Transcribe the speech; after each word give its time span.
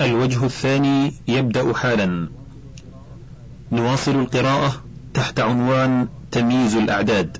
الوجه 0.00 0.44
الثاني 0.44 1.12
يبدأ 1.28 1.74
حالا. 1.74 2.28
نواصل 3.72 4.10
القراءة 4.10 4.82
تحت 5.14 5.40
عنوان 5.40 6.08
تمييز 6.30 6.76
الأعداد. 6.76 7.38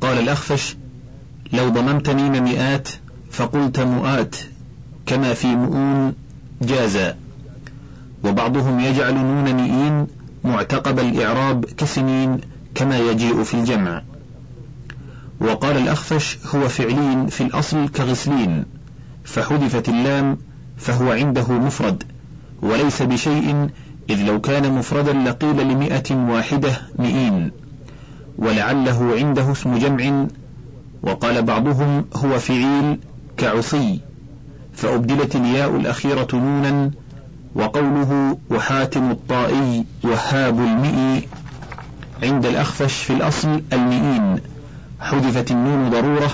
قال 0.00 0.18
الأخفش 0.18 0.76
لو 1.52 1.68
ضممت 1.68 2.10
ميم 2.10 2.44
مئات 2.44 2.88
فقلت 3.30 3.80
مؤات 3.80 4.36
كما 5.06 5.34
في 5.34 5.46
مؤون 5.46 6.14
جازا 6.62 7.16
وبعضهم 8.24 8.80
يجعل 8.80 9.14
نون 9.14 9.54
مئين 9.54 10.06
معتقب 10.44 10.98
الإعراب 10.98 11.64
كسنين 11.64 12.40
كما 12.74 12.98
يجيء 12.98 13.42
في 13.42 13.54
الجمع. 13.54 14.02
وقال 15.40 15.76
الأخفش 15.76 16.38
هو 16.54 16.68
فعلين 16.68 17.26
في 17.26 17.40
الأصل 17.40 17.88
كغسلين 17.88 18.64
فحذفت 19.24 19.88
اللام 19.88 20.38
فهو 20.82 21.12
عنده 21.12 21.52
مفرد 21.52 22.02
وليس 22.62 23.02
بشيء 23.02 23.68
إذ 24.10 24.22
لو 24.22 24.40
كان 24.40 24.72
مفردا 24.72 25.12
لقيل 25.12 25.68
لمئة 25.68 26.14
واحدة 26.14 26.72
مئين 26.98 27.50
ولعله 28.38 29.14
عنده 29.18 29.52
اسم 29.52 29.78
جمع 29.78 30.26
وقال 31.02 31.42
بعضهم 31.42 32.04
هو 32.16 32.38
فعيل 32.38 32.98
كعصي 33.36 34.00
فأبدلت 34.74 35.36
الياء 35.36 35.76
الأخيرة 35.76 36.28
نونا 36.34 36.90
وقوله 37.54 38.38
وحاتم 38.50 39.10
الطائي 39.10 39.84
وهاب 40.04 40.58
المئي 40.58 41.28
عند 42.22 42.46
الأخفش 42.46 43.02
في 43.02 43.12
الأصل 43.12 43.62
المئين 43.72 44.40
حذفت 45.00 45.50
النون 45.50 45.90
ضرورة 45.90 46.30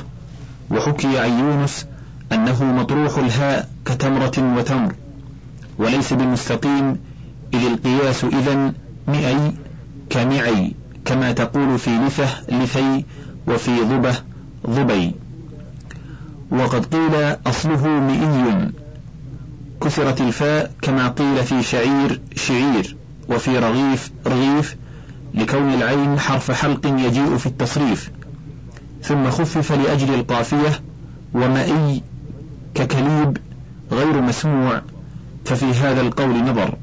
وحكي 0.70 1.18
عن 1.18 1.38
يونس 1.38 1.86
أنه 2.32 2.64
مطروح 2.64 3.18
الهاء 3.18 3.68
كتمرة 3.84 4.56
وتمر 4.56 4.94
وليس 5.78 6.12
بالمستقيم 6.12 6.96
إذ 7.54 7.66
القياس 7.66 8.24
إذا 8.24 8.72
مئي 9.08 9.52
كمعي 10.10 10.74
كما 11.04 11.32
تقول 11.32 11.78
في 11.78 11.90
لثة 11.90 12.28
لثي 12.48 13.04
وفي 13.46 13.80
ضبة 13.80 14.14
ضبي. 14.66 15.14
وقد 16.50 16.84
قيل 16.84 17.36
أصله 17.46 17.86
مئي. 17.88 18.70
كسرت 19.80 20.20
الفاء 20.20 20.72
كما 20.82 21.08
قيل 21.08 21.44
في 21.44 21.62
شعير 21.62 22.20
شعير 22.36 22.96
وفي 23.28 23.58
رغيف 23.58 24.10
رغيف 24.26 24.76
لكون 25.34 25.74
العين 25.74 26.18
حرف 26.18 26.50
حلق 26.50 26.86
يجيء 26.86 27.36
في 27.36 27.46
التصريف. 27.46 28.10
ثم 29.02 29.30
خفف 29.30 29.72
لأجل 29.72 30.14
القافية 30.14 30.80
ومئي 31.34 32.02
ككليب 32.74 33.38
غير 33.92 34.20
مسموع 34.20 34.82
ففي 35.44 35.64
هذا 35.64 36.00
القول 36.00 36.44
نظر. 36.44 36.74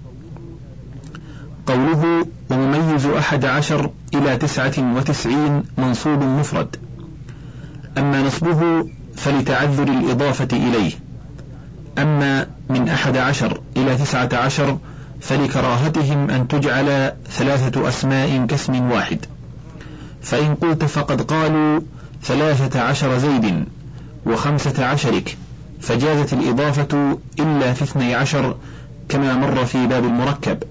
قوله 1.67 2.25
ومميز 2.49 3.05
أحد 3.05 3.45
عشر 3.45 3.89
إلى 4.13 4.37
تسعة 4.37 4.95
وتسعين 4.95 5.63
منصوب 5.77 6.23
مفرد 6.23 6.75
أما 7.97 8.21
نصبه 8.21 8.89
فلتعذر 9.15 9.83
الإضافة 9.87 10.47
إليه. 10.53 10.91
أما 11.97 12.47
من 12.69 12.89
أحد 12.89 13.17
عشر 13.17 13.61
إلى 13.77 13.95
تسعة 13.95 14.29
عشر 14.33 14.77
فلكراهتهم 15.21 16.29
أن 16.29 16.47
تجعل 16.47 17.13
ثلاثة 17.29 17.87
أسماء 17.89 18.45
كاسم 18.45 18.91
واحد. 18.91 19.25
فإن 20.21 20.55
قلت 20.55 20.85
فقد 20.85 21.21
قالوا 21.21 21.81
ثلاثة 22.23 22.81
عشر 22.81 23.17
زيد 23.17 23.65
وخمسة 24.25 24.85
عشرك. 24.85 25.37
فجازت 25.81 26.33
الإضافة 26.33 27.17
إلا 27.39 27.73
في 27.73 27.83
اثني 27.83 28.15
عشر 28.15 28.55
كما 29.09 29.33
مر 29.33 29.65
في 29.65 29.87
باب 29.87 30.03
المركب. 30.03 30.63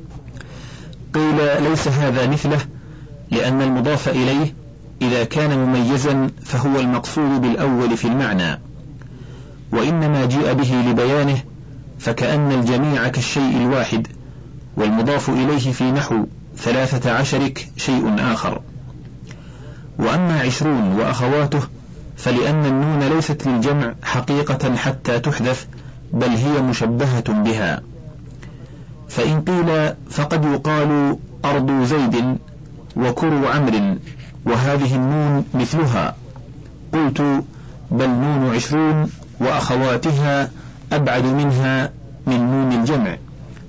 قيل 1.15 1.63
ليس 1.63 1.89
هذا 1.89 2.27
مثله 2.27 2.59
لأن 3.31 3.63
المضاف 3.63 4.09
إليه 4.09 4.55
إذا 5.03 5.25
كان 5.25 5.59
مميزا 5.59 6.31
فهو 6.45 6.81
المقصود 6.81 7.41
بالأول 7.41 7.97
في 7.97 8.05
المعنى. 8.09 8.61
وإنما 9.73 10.25
جيء 10.25 10.53
به 10.53 10.75
لبيانه 10.91 11.39
فكأن 11.99 12.53
الجميع 12.53 13.09
كالشيء 13.09 13.57
الواحد 13.57 14.07
والمضاف 14.77 15.31
إليه 15.31 15.73
في 15.73 15.93
نحو 15.93 16.27
ثلاثة 16.57 17.13
عشرك 17.13 17.69
شيء 17.77 18.15
آخر. 18.19 18.61
وأما 19.99 20.41
عشرون 20.41 20.93
وأخواته 20.93 21.61
فلأن 22.25 22.67
النون 22.67 23.03
ليست 23.03 23.47
للجمع 23.47 23.95
حقيقة 24.03 24.77
حتى 24.77 25.21
تحذف 25.21 25.67
بل 26.13 26.29
هي 26.29 26.63
مشبهة 26.63 27.33
بها. 27.43 27.83
فإن 29.09 29.41
قيل 29.41 29.95
فقد 30.11 30.45
يقال 30.45 31.17
أرض 31.45 31.85
زيد 31.85 32.39
وكر 32.97 33.49
عمر 33.49 33.97
وهذه 34.47 34.95
النون 34.95 35.45
مثلها. 35.55 36.17
قلت 36.93 37.21
بل 37.91 38.09
نون 38.09 38.55
عشرون 38.55 39.11
وأخواتها 39.41 40.51
أبعد 40.93 41.25
منها 41.25 41.91
من 42.27 42.41
نون 42.51 42.73
الجمع 42.73 43.17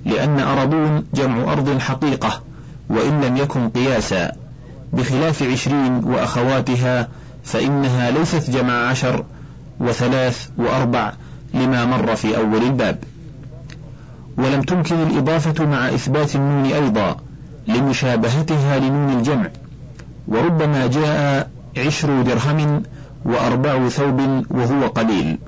لأن 0.04 0.40
أرضون 0.40 1.04
جمع 1.14 1.52
أرض 1.52 1.78
حقيقة 1.78 2.42
وإن 2.88 3.20
لم 3.20 3.36
يكن 3.36 3.68
قياسا. 3.68 4.32
بخلاف 4.92 5.42
عشرين 5.42 6.04
وأخواتها 6.04 7.08
فإنها 7.46 8.10
ليست 8.10 8.50
جمع 8.50 8.88
عشر 8.88 9.24
وثلاث 9.80 10.48
وأربع 10.58 11.12
لما 11.54 11.84
مر 11.84 12.16
في 12.16 12.36
أول 12.36 12.62
الباب. 12.62 12.98
ولم 14.38 14.62
تمكن 14.62 14.94
الإضافة 14.94 15.66
مع 15.66 15.88
إثبات 15.88 16.36
النون 16.36 16.64
أيضا 16.64 17.16
لمشابهتها 17.68 18.78
لنون 18.78 19.18
الجمع 19.18 19.48
وربما 20.28 20.86
جاء 20.86 21.50
عشر 21.78 22.22
درهم 22.22 22.82
وأربع 23.24 23.88
ثوب 23.88 24.44
وهو 24.50 24.86
قليل. 24.86 25.38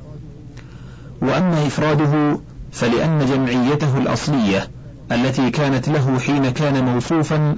وأما 1.22 1.66
إفراده 1.66 2.38
فلأن 2.72 3.26
جمعيته 3.26 3.98
الأصلية 3.98 4.68
التي 5.12 5.50
كانت 5.50 5.88
له 5.88 6.18
حين 6.18 6.50
كان 6.50 6.84
موصوفا 6.84 7.56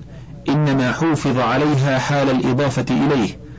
إنما 0.49 0.93
حوفظ 0.93 1.39
عليها 1.39 1.99
حال 1.99 2.31
الإضافة 2.31 2.85
إليه 2.91 3.50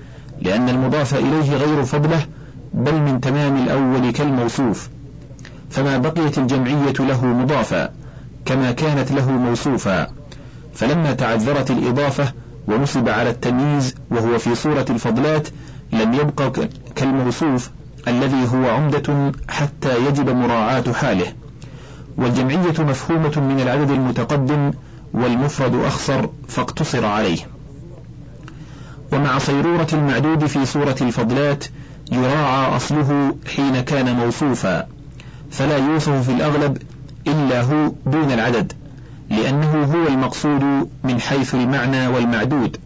لأن 0.42 0.70
المضاف 0.70 1.16
إليه 1.16 1.56
غير 1.56 1.84
فضله 1.84 2.26
بل 2.74 2.94
من 2.94 3.22
تمام 3.22 3.58
الأول 3.64 4.12
كالموصوف. 4.12 4.90
فما 5.70 5.98
بقيت 5.98 6.38
الجمعية 6.38 6.94
له 7.00 7.26
مضافا 7.26 7.90
كما 8.46 8.72
كانت 8.72 9.12
له 9.12 9.32
موصوفا. 9.32 10.08
فلما 10.74 11.14
تعذرت 11.14 11.72
الإضافة 11.72 12.34
ونصب 12.68 13.10
على 13.10 13.30
التمييز 13.30 13.96
وهو 14.12 14.38
في 14.38 14.56
صورة 14.56 14.86
الفضلات 14.90 15.48
لم 15.94 16.14
يبق 16.14 16.66
كالموصوف 16.96 17.70
الذي 18.08 18.48
هو 18.54 18.70
عمدة 18.70 19.32
حتى 19.50 20.06
يجب 20.08 20.30
مراعاة 20.30 20.92
حاله. 20.94 21.34
والجمعية 22.18 22.80
مفهومة 22.80 23.40
من 23.40 23.60
العدد 23.60 23.92
المتقدم 23.92 24.72
والمفرد 25.14 25.76
أخصر 25.76 26.28
فاقتصر 26.48 27.06
عليه. 27.06 27.38
ومع 29.12 29.38
صيرورة 29.38 29.88
المعدود 29.94 30.46
في 30.46 30.66
صورة 30.66 30.96
الفضلات 31.02 31.66
يراعى 32.12 32.76
أصله 32.76 33.36
حين 33.56 33.82
كان 33.82 34.16
موصوفا 34.16 34.88
فلا 35.52 35.78
يوصف 35.78 36.26
في 36.26 36.32
الأغلب 36.32 36.78
إلا 37.28 37.62
هو 37.62 37.92
دون 38.06 38.32
العدد 38.32 38.74
لأنه 39.30 39.84
هو 39.84 40.08
المقصود 40.08 40.90
من 41.04 41.20
حيث 41.20 41.56
المعنى 41.56 42.08
والمعدود 42.08 42.78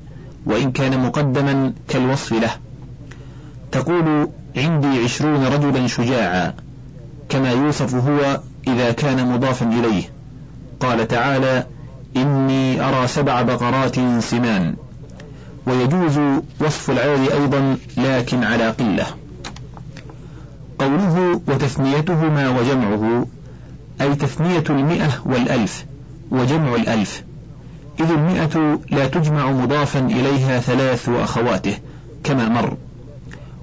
وإن 0.45 0.71
كان 0.71 1.05
مقدما 1.05 1.73
كالوصف 1.87 2.33
له. 2.33 2.51
تقول 3.71 4.29
عندي 4.57 5.03
عشرون 5.03 5.45
رجلا 5.45 5.87
شجاعا 5.87 6.53
كما 7.29 7.51
يوصف 7.51 7.95
هو 7.95 8.39
إذا 8.67 8.91
كان 8.91 9.33
مضافا 9.33 9.65
إليه. 9.65 10.03
قال 10.79 11.07
تعالى 11.07 11.65
إني 12.17 12.81
أرى 12.81 13.07
سبع 13.07 13.41
بقرات 13.41 13.95
سمان. 14.19 14.75
ويجوز 15.67 16.19
وصف 16.61 16.91
العار 16.91 17.41
أيضا 17.41 17.77
لكن 17.97 18.43
على 18.43 18.69
قلة. 18.69 19.05
قوله 20.79 21.41
وتثنيتهما 21.47 22.49
وجمعه 22.49 23.25
أي 24.01 24.15
تثنية 24.15 24.63
المئة 24.69 25.21
والألف 25.25 25.85
وجمع 26.31 26.75
الألف 26.75 27.23
إذ 27.99 28.11
المئة 28.11 28.79
لا 28.91 29.07
تجمع 29.07 29.51
مضافا 29.51 29.99
إليها 29.99 30.59
ثلاث 30.59 31.09
وأخواته 31.09 31.77
كما 32.23 32.49
مر 32.49 32.77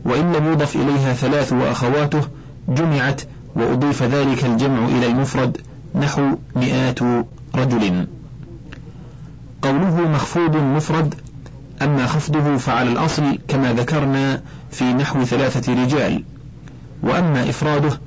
وإن 0.04 0.32
لم 0.32 0.52
يضف 0.52 0.76
إليها 0.76 1.12
ثلاث 1.12 1.52
وأخواته 1.52 2.20
جمعت 2.68 3.20
وأضيف 3.56 4.02
ذلك 4.02 4.44
الجمع 4.44 4.84
إلى 4.84 5.06
المفرد 5.06 5.58
نحو 5.94 6.22
مئات 6.56 6.98
رجل. 7.54 8.06
قوله 9.62 10.08
مخفوض 10.08 10.56
مفرد 10.56 11.14
أما 11.82 12.06
خفضه 12.06 12.56
فعلى 12.56 12.92
الأصل 12.92 13.38
كما 13.48 13.72
ذكرنا 13.72 14.42
في 14.70 14.84
نحو 14.84 15.24
ثلاثة 15.24 15.82
رجال. 15.84 16.24
وأما 17.02 17.48
إفراده 17.48 18.00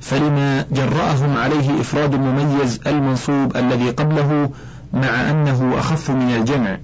فلما 0.00 0.66
جرأهم 0.72 1.36
عليه 1.36 1.80
إفراد 1.80 2.14
المميز 2.14 2.80
المنصوب 2.86 3.56
الذي 3.56 3.90
قبله 3.90 4.50
مع 4.92 5.30
أنه 5.30 5.74
أخف 5.78 6.10
من 6.10 6.36
الجمع. 6.36 6.78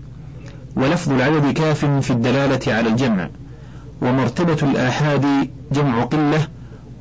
ولفظ 0.77 1.13
العدد 1.13 1.53
كاف 1.53 1.85
في 1.85 2.11
الدلالة 2.11 2.75
على 2.75 2.89
الجمع. 2.89 3.29
ومرتبة 4.03 4.71
الآحاد 4.71 5.51
جمع 5.73 6.05
قلة 6.05 6.49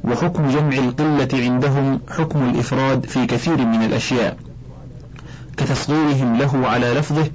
وحكم 0.04 0.50
جمع 0.50 0.78
القلة 0.78 1.30
عندهم 1.34 2.00
حكم 2.18 2.50
الإفراد 2.50 3.06
في 3.06 3.26
كثير 3.26 3.58
من 3.58 3.84
الأشياء. 3.84 4.38
كتصغيرهم 5.58 6.38
له 6.38 6.68
على 6.68 6.94
لفظه 6.94 7.30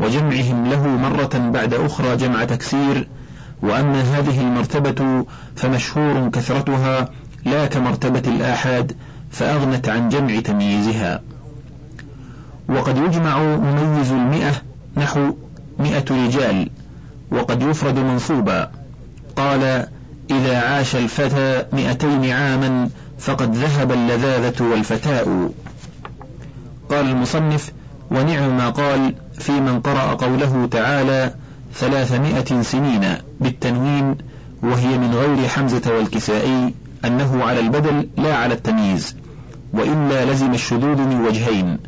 وجمعهم 0.00 0.66
له 0.66 0.86
مرة 0.86 1.50
بعد 1.52 1.74
أخرى 1.74 2.16
جمع 2.16 2.44
تكسير 2.44 3.08
وأما 3.62 4.00
هذه 4.00 4.40
المرتبة 4.40 5.26
فمشهور 5.56 6.28
كثرتها 6.28 7.08
لا 7.44 7.66
كمرتبة 7.66 8.22
الآحاد 8.26 8.96
فأغنت 9.30 9.88
عن 9.88 10.08
جمع 10.08 10.40
تمييزها. 10.40 11.22
وقد 12.68 12.96
يجمع 12.96 13.42
مميز 13.42 14.12
المئة 14.12 14.52
نحو 14.96 15.34
مئة 15.78 16.04
رجال 16.10 16.70
وقد 17.30 17.62
يفرد 17.62 17.98
منصوبا. 17.98 18.70
قال 19.36 19.86
إذا 20.30 20.60
عاش 20.60 20.96
الفتى 20.96 21.64
مئتين 21.72 22.30
عاما 22.30 22.88
فقد 23.18 23.56
ذهب 23.56 23.92
اللذاذة 23.92 24.62
والفتاء. 24.62 25.50
قال 26.90 27.10
المصنف 27.10 27.72
ونعم 28.10 28.56
ما 28.56 28.70
قال 28.70 29.14
في 29.38 29.60
من 29.60 29.80
قرأ 29.80 30.14
قوله 30.14 30.68
تعالى 30.70 31.34
ثلاثمائة 31.74 32.62
سنين 32.62 33.14
بالتنوين 33.40 34.16
وهي 34.62 34.98
من 34.98 35.14
غير 35.14 35.48
حمزة 35.48 35.94
والكسائي 35.96 36.74
أنه 37.04 37.44
على 37.44 37.60
البدل 37.60 38.08
لا 38.16 38.36
على 38.36 38.54
التمييز 38.54 39.16
وإلا 39.72 40.32
لزم 40.32 40.54
الشذوذ 40.54 41.00
من 41.02 41.20
وجهين 41.26 41.78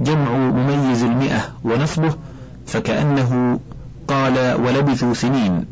جمع 0.00 0.30
مميز 0.32 1.02
المئة 1.02 1.40
ونصبه 1.64 2.14
فكأنه 2.66 3.60
قال 4.08 4.54
ولبثوا 4.60 5.14
سنين. 5.14 5.64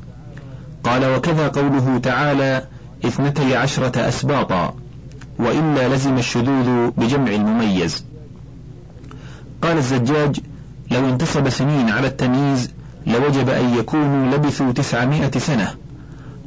قال 0.85 1.15
وكذا 1.17 1.49
قوله 1.49 1.99
تعالى 1.99 2.65
اثنتي 3.05 3.57
عشرة 3.57 4.09
أسباطا 4.09 4.75
وإلا 5.39 5.95
لزم 5.95 6.19
الشذوذ 6.19 6.91
بجمع 6.91 7.31
المميز. 7.31 8.05
قال 9.63 9.79
الزجاج 9.79 10.41
لو 10.91 11.09
انتصب 11.09 11.49
سنين 11.49 11.91
على 11.91 12.07
التمييز 12.07 12.71
لوجب 13.07 13.49
أن 13.49 13.75
يكونوا 13.75 14.37
لبثوا 14.37 14.73
تسعمائة 14.73 15.39
سنة 15.39 15.75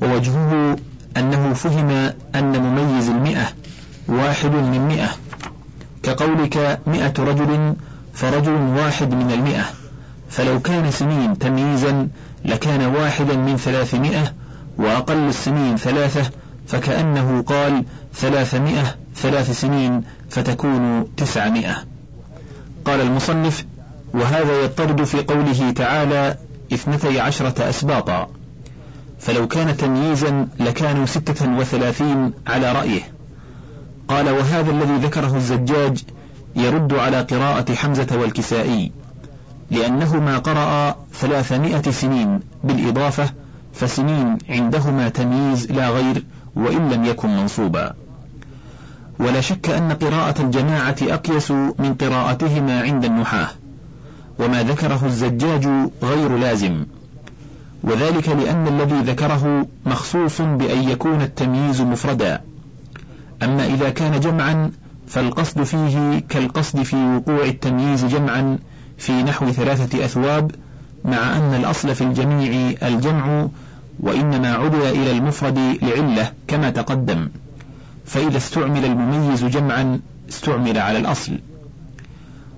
ووجهه 0.01 0.77
أنه 1.17 1.53
فهم 1.53 1.89
أن 2.35 2.61
مميز 2.61 3.09
المئة 3.09 3.47
واحد 4.07 4.51
من 4.51 4.87
مئة. 4.87 5.09
كقولك 6.03 6.79
مئة 6.87 7.13
رجل 7.19 7.73
فرجل 8.13 8.51
واحد 8.51 9.13
من 9.13 9.31
المئة. 9.31 9.65
فلو 10.29 10.59
كان 10.59 10.91
سنين 10.91 11.37
تمييزا 11.39 12.07
لكان 12.45 12.81
واحدا 12.95 13.35
من 13.35 13.57
ثلاثمائة 13.57 14.33
وأقل 14.77 15.27
السنين 15.27 15.77
ثلاثة 15.77 16.31
فكأنه 16.67 17.41
قال 17.41 17.85
ثلاثمائة 18.13 18.95
ثلاث 19.15 19.61
سنين 19.61 20.03
فتكون 20.29 21.07
تسعمائة. 21.17 21.75
قال 22.85 23.01
المصنف 23.01 23.65
وهذا 24.13 24.61
يطرد 24.61 25.03
في 25.03 25.21
قوله 25.21 25.71
تعالى 25.71 26.37
اثنتي 26.73 27.19
عشرة 27.19 27.69
أسباطا. 27.69 28.29
فلو 29.19 29.47
كان 29.47 29.77
تمييزا 29.77 30.47
لكانوا 30.59 31.05
ستة 31.05 31.57
وثلاثين 31.57 32.33
على 32.47 32.71
رأيه. 32.71 33.01
قال 34.07 34.29
وهذا 34.29 34.71
الذي 34.71 34.97
ذكره 34.97 35.35
الزجاج 35.35 36.03
يرد 36.55 36.93
على 36.93 37.21
قراءة 37.21 37.73
حمزة 37.73 38.07
والكسائي 38.11 38.91
لأنهما 39.71 40.37
قرأ 40.37 40.95
ثلاثمائة 41.13 41.91
سنين 41.91 42.39
بالإضافة 42.63 43.29
فسنين 43.73 44.37
عندهما 44.49 45.09
تمييز 45.09 45.71
لا 45.71 45.89
غير 45.89 46.23
وإن 46.55 46.89
لم 46.89 47.05
يكن 47.05 47.29
منصوبا. 47.29 47.93
ولا 49.19 49.41
شك 49.41 49.69
أن 49.69 49.91
قراءة 49.91 50.41
الجماعة 50.41 50.95
أقيس 51.01 51.51
من 51.51 51.95
قراءتهما 52.01 52.81
عند 52.81 53.05
النحاة. 53.05 53.47
وما 54.39 54.63
ذكره 54.63 55.01
الزجاج 55.05 55.67
غير 56.03 56.37
لازم. 56.37 56.85
وذلك 57.83 58.29
لأن 58.29 58.67
الذي 58.67 59.11
ذكره 59.11 59.67
مخصوص 59.85 60.41
بأن 60.41 60.89
يكون 60.89 61.21
التمييز 61.21 61.81
مفردا. 61.81 62.41
أما 63.43 63.65
إذا 63.65 63.89
كان 63.89 64.19
جمعا 64.19 64.71
فالقصد 65.07 65.63
فيه 65.63 66.19
كالقصد 66.29 66.81
في 66.83 66.95
وقوع 66.95 67.43
التمييز 67.45 68.05
جمعا 68.05 68.57
في 68.97 69.23
نحو 69.23 69.51
ثلاثة 69.51 70.05
أثواب 70.05 70.51
مع 71.05 71.37
أن 71.37 71.53
الأصل 71.53 71.95
في 71.95 72.03
الجميع 72.03 72.73
الجمع 72.83 73.47
وإنما 73.99 74.53
عدل 74.53 74.81
إلى 74.81 75.11
المفرد 75.11 75.59
لعلة 75.81 76.31
كما 76.47 76.69
تقدم. 76.69 77.29
فإذا 78.05 78.37
استعمل 78.37 78.85
المميز 78.85 79.43
جمعا 79.45 79.99
استعمل 80.29 80.77
على 80.77 80.97
الأصل. 80.97 81.39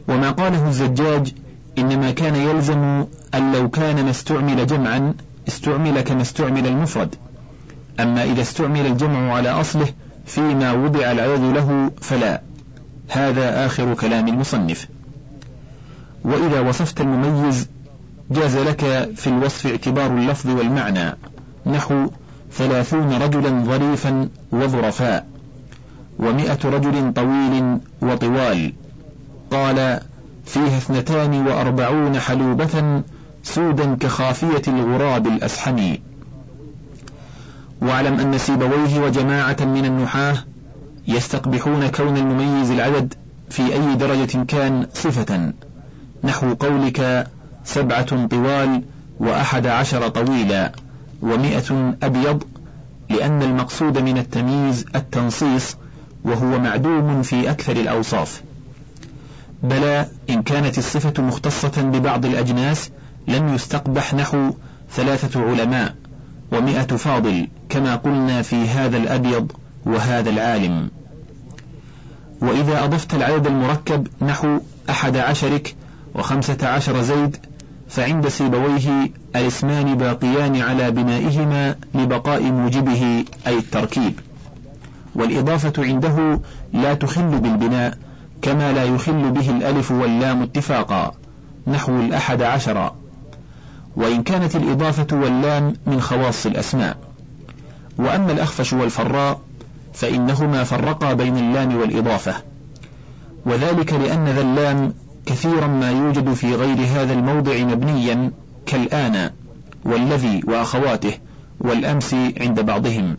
وما 0.08 0.32
قاله 0.32 0.68
الزجاج 0.68 1.34
إنما 1.78 2.12
كان 2.12 2.36
يلزم 2.36 3.06
أن 3.34 3.52
لو 3.52 3.70
كان 3.70 4.04
ما 4.04 4.10
استعمل 4.10 4.68
جمعا 4.68 5.14
استعمل 5.48 6.02
كما 6.02 6.22
استعمل 6.22 6.68
المفرد. 6.68 7.16
أما 8.00 8.24
إذا 8.24 8.42
استعمل 8.42 8.86
الجمع 8.86 9.34
على 9.34 9.50
أصله 9.50 9.88
فيما 10.26 10.72
وضع 10.72 11.12
العدد 11.12 11.44
له 11.44 11.92
فلا. 12.02 12.42
هذا 13.10 13.66
آخر 13.66 13.94
كلام 13.94 14.28
المصنف. 14.28 14.88
وإذا 16.24 16.60
وصفت 16.60 17.02
المميز 17.02 17.68
جاز 18.32 18.58
لك 18.58 19.10
في 19.16 19.28
الوصف 19.28 19.68
اعتبار 19.68 20.18
اللفظ 20.18 20.50
والمعنى. 20.50 21.18
نحو 21.66 22.08
ثلاثون 22.52 23.14
رجلا 23.14 23.64
ظريفا 23.64 24.30
وظرفاء 24.52 25.28
ومائة 26.20 26.60
رجل 26.66 27.14
طويل 27.14 27.78
وطوال. 28.02 28.74
قال 29.52 30.00
فيها 30.46 30.78
اثنتان 30.78 31.48
وأربعون 31.48 32.20
حلوبة 32.20 33.04
سودا 33.44 33.96
كخافية 33.96 34.62
الغراب 34.68 35.28
الأسحم 35.28 35.96
واعلم 37.82 38.20
أن 38.20 38.38
سيبويه 38.38 39.00
وجماعة 39.00 39.58
من 39.62 39.86
النحاة 39.86 40.38
يستقبحون 41.08 41.88
كون 41.88 42.18
المميز 42.18 42.72
العدد 42.72 43.14
في 43.50 43.74
أي 43.74 43.96
درجة 43.96 44.44
كان 44.44 44.88
صفة. 44.94 45.54
نحو 46.24 46.54
قولك 46.54 47.28
سبعة 47.64 48.26
طوال 48.28 48.82
وأحد 49.20 49.68
عشر 49.68 50.08
طويلا 50.08 50.72
ومئة 51.22 51.96
أبيض 52.04 52.44
لأن 53.10 53.42
المقصود 53.42 53.98
من 53.98 54.18
التمييز 54.18 54.86
التنصيص 54.96 55.78
وهو 56.24 56.60
معدوم 56.60 57.22
في 57.22 57.52
أكثر 57.52 57.72
الأوصاف. 57.72 58.42
بلى 59.64 60.08
إن 60.30 60.44
كانت 60.44 60.78
الصفة 60.78 61.24
مختصة 61.24 61.82
ببعض 61.82 62.26
الأجناس 62.26 62.90
لم 63.28 63.54
يستقبح 63.54 64.14
نحو 64.14 64.52
ثلاثة 64.92 65.50
علماء 65.50 65.96
ومئة 66.52 66.84
فاضل 66.84 67.48
كما 67.70 67.96
قلنا 67.96 68.42
في 68.42 68.56
هذا 68.56 68.98
الأبيض 68.98 69.52
وهذا 69.86 70.30
العالم. 70.30 70.90
وإذا 72.42 72.84
أضفت 72.84 73.14
العدد 73.14 73.48
المركب 73.48 74.08
نحو 74.22 74.60
أحد 74.90 75.18
عشرك 75.18 75.76
وخمسة 76.16 76.58
عشر 76.68 77.02
زيد 77.02 77.38
فعند 77.90 78.28
سيبويه 78.28 79.12
الاسمان 79.36 79.98
باقيان 79.98 80.62
على 80.62 80.92
بنائهما 80.92 81.76
لبقاء 81.96 82.44
موجبه 82.44 83.26
أي 83.48 83.58
التركيب. 83.58 84.20
والإضافة 85.16 85.74
عنده 85.78 86.40
لا 86.74 86.94
تخل 86.94 87.24
بالبناء 87.40 87.98
كما 88.42 88.74
لا 88.74 88.84
يخل 88.84 89.32
به 89.32 89.50
الألف 89.50 89.92
واللام 89.92 90.42
اتفاقا 90.42 91.12
نحو 91.68 92.00
الأحد 92.00 92.42
عشر. 92.42 92.92
وإن 93.96 94.24
كانت 94.24 94.56
الإضافة 94.56 95.08
واللام 95.18 95.74
من 95.86 96.02
خواص 96.02 96.46
الأسماء. 96.46 96.98
وأما 97.98 98.32
الأخفش 98.32 98.74
والفراء 98.74 99.40
فإنهما 99.94 100.64
فرقا 100.64 101.14
بين 101.14 101.38
اللام 101.38 101.76
والإضافة. 101.76 102.36
وذلك 103.46 103.94
لأن 103.94 104.26
ذا 104.26 104.42
اللام 104.42 104.94
كثيرا 105.26 105.68
ما 105.68 105.92
يوجد 105.92 106.34
في 106.34 106.56
غير 106.56 106.78
هذا 106.78 107.14
الموضع 107.14 107.58
مبنيا 107.58 108.32
كالآن 108.66 109.30
والذي 109.86 110.42
وأخواته 110.48 111.14
والأمس 111.60 112.14
عند 112.14 112.60
بعضهم. 112.60 113.18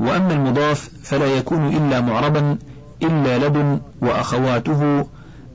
وأما 0.00 0.32
المضاف 0.32 0.90
فلا 1.02 1.26
يكون 1.26 1.68
إلا 1.68 2.00
معربا 2.00 2.58
إلا 3.02 3.48
لدن 3.48 3.80
وأخواته 4.00 5.06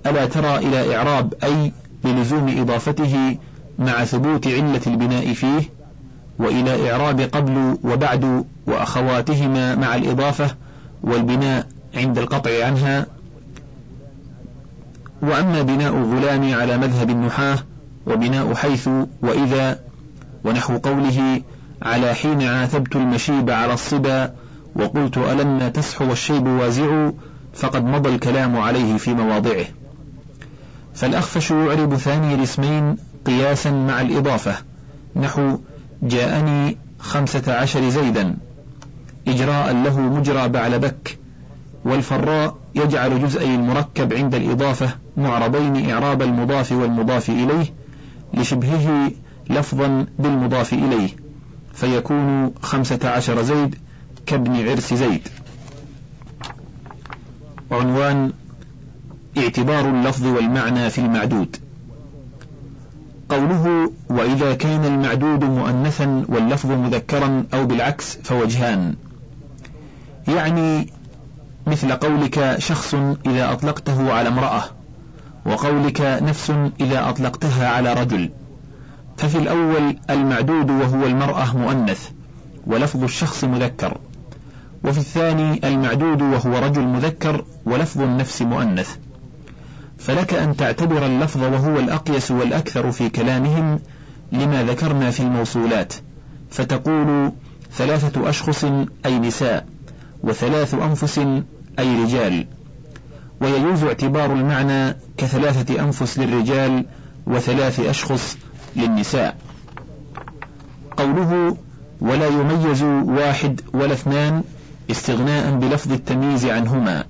ألا 0.05 0.25
ترى 0.25 0.57
إلى 0.57 0.95
إعراب 0.95 1.33
أي 1.43 1.71
للزوم 2.05 2.55
إضافته 2.59 3.37
مع 3.79 4.05
ثبوت 4.05 4.47
علة 4.47 4.81
البناء 4.87 5.33
فيه 5.33 5.61
وإلى 6.39 6.91
إعراب 6.91 7.21
قبل 7.21 7.77
وبعد 7.83 8.45
وأخواتهما 8.67 9.75
مع 9.75 9.95
الإضافة 9.95 10.55
والبناء 11.03 11.67
عند 11.95 12.17
القطع 12.17 12.65
عنها. 12.65 13.05
وأما 15.21 15.61
بناء 15.61 15.93
الغلام 15.97 16.53
على 16.53 16.77
مذهب 16.77 17.09
النحاة 17.09 17.57
وبناء 18.07 18.53
حيث 18.53 18.89
وإذا 19.21 19.79
ونحو 20.43 20.77
قوله 20.77 21.41
على 21.81 22.13
حين 22.13 22.41
عاتبت 22.41 22.95
المشيب 22.95 23.49
على 23.49 23.73
الصبا 23.73 24.33
وقلت 24.75 25.17
ألما 25.17 25.69
تسح 25.69 26.01
والشيب 26.01 26.47
وازع 26.47 27.09
فقد 27.57 27.85
مضى 27.85 28.09
الكلام 28.15 28.57
عليه 28.57 28.97
في 28.97 29.13
مواضعه. 29.13 29.65
فالأخفش 30.95 31.51
يعرب 31.51 31.95
ثاني 31.95 32.35
الاسمين 32.35 32.97
قياسا 33.25 33.71
مع 33.71 34.01
الإضافة 34.01 34.55
نحو 35.15 35.57
جاءني 36.03 36.77
خمسة 36.99 37.53
عشر 37.53 37.89
زيدا 37.89 38.37
إجراء 39.27 39.73
له 39.73 39.99
مجرى 39.99 40.47
بعلبك 40.49 41.17
والفراء 41.85 42.57
يجعل 42.75 43.21
جزئي 43.21 43.55
المركب 43.55 44.13
عند 44.13 44.35
الإضافة 44.35 44.89
معربين 45.17 45.89
إعراب 45.89 46.21
المضاف 46.21 46.71
والمضاف 46.71 47.29
إليه 47.29 47.73
لشبهه 48.33 49.11
لفظا 49.49 50.05
بالمضاف 50.19 50.73
إليه 50.73 51.09
فيكون 51.73 52.53
خمسة 52.61 52.99
عشر 53.09 53.41
زيد 53.41 53.75
كابن 54.25 54.69
عرس 54.69 54.93
زيد. 54.93 55.27
عنوان 57.71 58.31
اعتبار 59.37 59.89
اللفظ 59.89 60.25
والمعنى 60.25 60.89
في 60.89 61.01
المعدود. 61.01 61.57
قوله 63.29 63.91
وإذا 64.09 64.53
كان 64.53 64.85
المعدود 64.85 65.43
مؤنثا 65.43 66.25
واللفظ 66.29 66.71
مذكرا 66.71 67.45
أو 67.53 67.65
بالعكس 67.65 68.17
فوجهان. 68.23 68.95
يعني 70.27 70.89
مثل 71.67 71.91
قولك 71.91 72.55
شخص 72.59 72.95
إذا 73.25 73.51
أطلقته 73.51 74.13
على 74.13 74.29
امرأة 74.29 74.63
وقولك 75.45 76.01
نفس 76.01 76.53
إذا 76.79 77.09
أطلقتها 77.09 77.69
على 77.69 77.93
رجل. 77.93 78.29
ففي 79.17 79.37
الأول 79.37 79.97
المعدود 80.09 80.71
وهو 80.71 81.05
المرأة 81.05 81.57
مؤنث 81.57 82.09
ولفظ 82.67 83.03
الشخص 83.03 83.43
مذكر. 83.43 83.97
وفي 84.83 84.97
الثاني 84.97 85.67
المعدود 85.67 86.21
وهو 86.21 86.57
رجل 86.57 86.81
مذكر 86.81 87.45
ولفظ 87.65 88.01
النفس 88.01 88.41
مؤنث. 88.41 88.95
فلك 89.97 90.33
أن 90.33 90.55
تعتبر 90.55 91.05
اللفظ 91.05 91.43
وهو 91.43 91.79
الأقيس 91.79 92.31
والأكثر 92.31 92.91
في 92.91 93.09
كلامهم 93.09 93.79
لما 94.31 94.63
ذكرنا 94.63 95.11
في 95.11 95.19
الموصولات. 95.19 95.93
فتقول 96.49 97.31
ثلاثة 97.73 98.29
أشخص 98.29 98.65
أي 99.05 99.19
نساء 99.19 99.65
وثلاث 100.23 100.73
أنفس 100.73 101.19
أي 101.79 102.03
رجال. 102.03 102.47
ويجوز 103.41 103.83
اعتبار 103.83 104.33
المعنى 104.33 104.95
كثلاثة 105.17 105.79
أنفس 105.83 106.19
للرجال 106.19 106.85
وثلاث 107.27 107.79
أشخص 107.79 108.37
للنساء. 108.75 109.37
قوله 110.97 111.57
ولا 112.01 112.27
يميز 112.27 112.83
واحد 112.83 113.61
ولا 113.73 113.93
اثنان 113.93 114.43
استغناء 114.91 115.55
بلفظ 115.55 115.91
التمييز 115.91 116.45
عنهما 116.45 117.03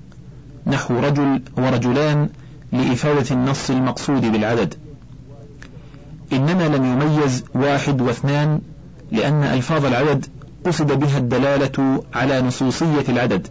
نحو 0.68 1.00
رجل 1.00 1.42
ورجلان 1.58 2.30
لإفادة 2.72 3.36
النص 3.36 3.70
المقصود 3.70 4.22
بالعدد. 4.22 4.74
إنما 6.34 6.68
لم 6.68 6.86
يميز 6.86 7.44
واحد 7.56 8.02
واثنان 8.02 8.62
لأن 9.12 9.44
ألفاظ 9.44 9.86
العدد 9.86 10.26
قصد 10.66 11.00
بها 11.00 11.18
الدلالة 11.18 12.04
على 12.14 12.42
نصوصية 12.42 13.06
العدد 13.10 13.48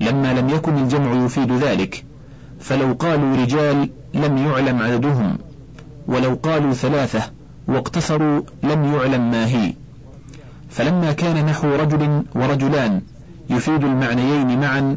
لما 0.00 0.40
لم 0.40 0.48
يكن 0.48 0.78
الجمع 0.78 1.24
يفيد 1.24 1.52
ذلك. 1.52 2.04
فلو 2.60 2.92
قالوا 2.92 3.36
رجال 3.36 3.88
لم 4.14 4.38
يعلم 4.38 4.82
عددهم 4.82 5.38
ولو 6.06 6.38
قالوا 6.42 6.72
ثلاثة 6.72 7.22
واقتصروا 7.68 8.42
لم 8.62 8.94
يعلم 8.94 9.30
ما 9.30 9.46
هي. 9.46 9.74
فلما 10.70 11.12
كان 11.12 11.46
نحو 11.46 11.74
رجل 11.74 12.22
ورجلان 12.34 13.02
يفيد 13.50 13.84
المعنيين 13.84 14.60
معا 14.60 14.96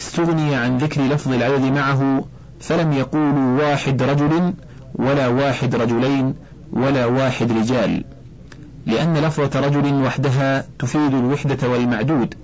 استغني 0.00 0.54
عن 0.54 0.78
ذكر 0.78 1.02
لفظ 1.02 1.32
العدد 1.32 1.62
معه 1.62 2.24
فلم 2.60 2.92
يقولوا 2.92 3.62
واحد 3.62 4.02
رجل 4.02 4.54
ولا 4.94 5.28
واحد 5.28 5.74
رجلين 5.74 6.34
ولا 6.72 7.06
واحد 7.06 7.52
رجال. 7.52 8.04
لأن 8.86 9.16
لفظة 9.16 9.60
رجل 9.60 9.94
وحدها 9.94 10.64
تفيد 10.78 11.14
الوحدة 11.14 11.68
والمعدود. 11.68 12.34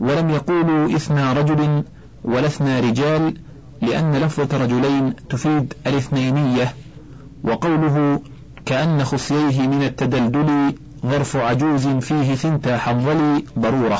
ولم 0.00 0.30
يقولوا 0.30 0.96
إثنى 0.96 1.32
رجل 1.32 1.82
ولا 2.24 2.46
اثنى 2.46 2.80
رجال 2.80 3.34
لأن 3.82 4.12
لفظة 4.16 4.64
رجلين 4.64 5.14
تفيد 5.30 5.74
الاثنينية. 5.86 6.74
وقوله 7.44 8.20
كأن 8.66 9.04
خصييه 9.04 9.66
من 9.66 9.82
التدلدل 9.82 10.74
ظرف 11.06 11.36
عجوز 11.36 11.88
فيه 11.88 12.34
ثنتا 12.34 12.78
حنظلي 12.78 13.44
ضرورة. 13.58 13.98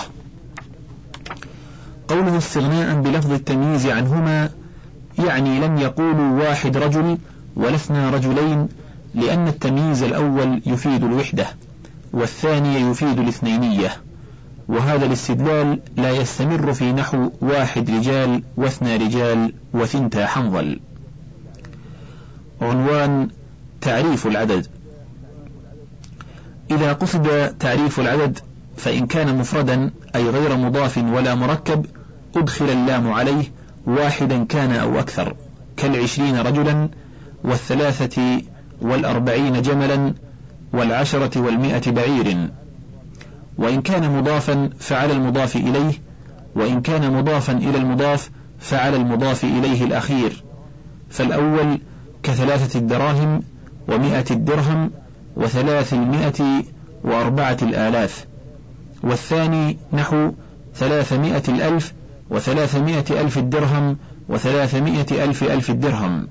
قوله 2.08 2.38
استغناء 2.38 3.00
بلفظ 3.00 3.32
التمييز 3.32 3.86
عنهما 3.86 4.50
يعني 5.18 5.60
لم 5.60 5.76
يقولوا 5.76 6.40
واحد 6.40 6.76
رجل 6.76 7.18
ولسنا 7.56 8.10
رجلين 8.10 8.68
لأن 9.14 9.48
التمييز 9.48 10.02
الأول 10.02 10.62
يفيد 10.66 11.04
الوحدة 11.04 11.46
والثاني 12.12 12.80
يفيد 12.80 13.18
الاثنينية. 13.18 13.90
وهذا 14.68 15.06
الاستدلال 15.06 15.80
لا 15.96 16.10
يستمر 16.10 16.72
في 16.72 16.92
نحو 16.92 17.30
واحد 17.40 17.90
رجال 17.90 18.42
واثنى 18.56 18.96
رجال 18.96 19.52
وثنتا 19.74 20.26
حنظل. 20.26 20.80
عنوان 22.62 23.28
تعريف 23.80 24.26
العدد. 24.26 24.66
إذا 26.70 26.92
قصد 26.92 27.56
تعريف 27.60 28.00
العدد 28.00 28.38
فإن 28.76 29.06
كان 29.06 29.38
مفردا 29.38 29.90
أي 30.14 30.30
غير 30.30 30.56
مضاف 30.56 30.98
ولا 30.98 31.34
مركب 31.34 31.86
أدخل 32.36 32.64
اللام 32.64 33.12
عليه 33.12 33.44
واحدا 33.86 34.44
كان 34.44 34.72
أو 34.72 34.98
أكثر 34.98 35.36
كالعشرين 35.76 36.38
رجلا 36.38 36.88
والثلاثة 37.44 38.42
والأربعين 38.80 39.62
جملا 39.62 40.14
والعشرة 40.72 41.40
والمئة 41.40 41.90
بعير. 41.90 42.50
وإن 43.58 43.82
كان 43.82 44.18
مضافا 44.18 44.70
فعلى 44.78 45.12
المضاف 45.12 45.56
إليه 45.56 45.92
وإن 46.54 46.80
كان 46.80 47.12
مضافا 47.12 47.52
إلى 47.52 47.78
المضاف 47.78 48.30
فعلى 48.60 48.96
المضاف 48.96 49.44
إليه 49.44 49.84
الأخير. 49.84 50.44
فالأول 51.10 51.80
كثلاثة 52.22 52.78
الدراهم 52.78 53.42
ومئة 53.88 54.24
الدرهم 54.30 54.90
وثلاث 55.36 55.92
المئة 55.92 56.64
وأربعة 57.04 57.56
الآلاف. 57.62 58.26
والثاني 59.02 59.78
نحو 59.92 60.32
ثلاثمائة 60.74 61.42
الألف 61.48 61.92
وثلاثمائة 62.30 63.20
ألف 63.20 63.38
الدرهم 63.38 63.96
وثلاثمائة 64.28 65.24
ألف 65.24 65.42
ألف 65.42 65.70
الدرهم. 65.70 66.28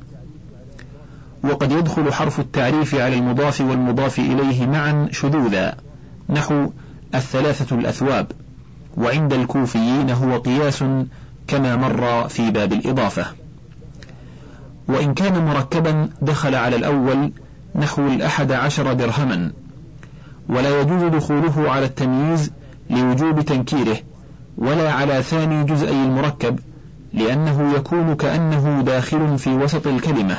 وقد 1.44 1.72
يدخل 1.72 2.14
حرف 2.14 2.40
التعريف 2.40 2.96
على 2.96 3.18
المضاف 3.18 3.62
والمضاف 3.62 4.20
إليه 4.20 4.68
معا 4.68 5.10
شذوذا 5.12 5.76
نحو 6.30 6.70
الثلاثة 7.16 7.76
الأثواب. 7.76 8.32
وعند 8.98 9.34
الكوفيين 9.34 10.10
هو 10.10 10.38
قياس 10.38 10.84
كما 11.48 11.76
مر 11.76 12.28
في 12.28 12.52
باب 12.52 12.74
الإضافة. 12.74 13.26
وإن 14.88 15.14
كان 15.14 15.46
مركبا 15.46 16.10
دخل 16.22 16.56
على 16.56 16.76
الأول 16.76 17.32
نحو 17.76 18.08
الأحد 18.08 18.52
عشر 18.52 18.94
درهما. 18.94 19.52
ولا 20.50 20.82
يجوز 20.82 21.04
دخوله 21.04 21.72
على 21.72 21.86
التمييز 21.86 22.52
لوجوب 22.90 23.42
تنكيره 23.42 23.98
ولا 24.58 24.92
على 24.92 25.24
ثاني 25.24 25.64
جزئي 25.64 26.04
المركب 26.04 26.60
لأنه 27.14 27.74
يكون 27.76 28.16
كأنه 28.16 28.82
داخل 28.82 29.38
في 29.38 29.50
وسط 29.50 29.88
الكلمة. 29.88 30.38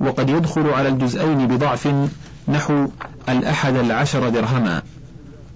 وقد 0.00 0.30
يدخل 0.30 0.70
على 0.70 0.88
الجزئين 0.88 1.46
بضعف 1.46 1.88
نحو 2.48 2.86
الأحد 3.28 3.74
العشر 3.74 4.28
درهما 4.28 4.82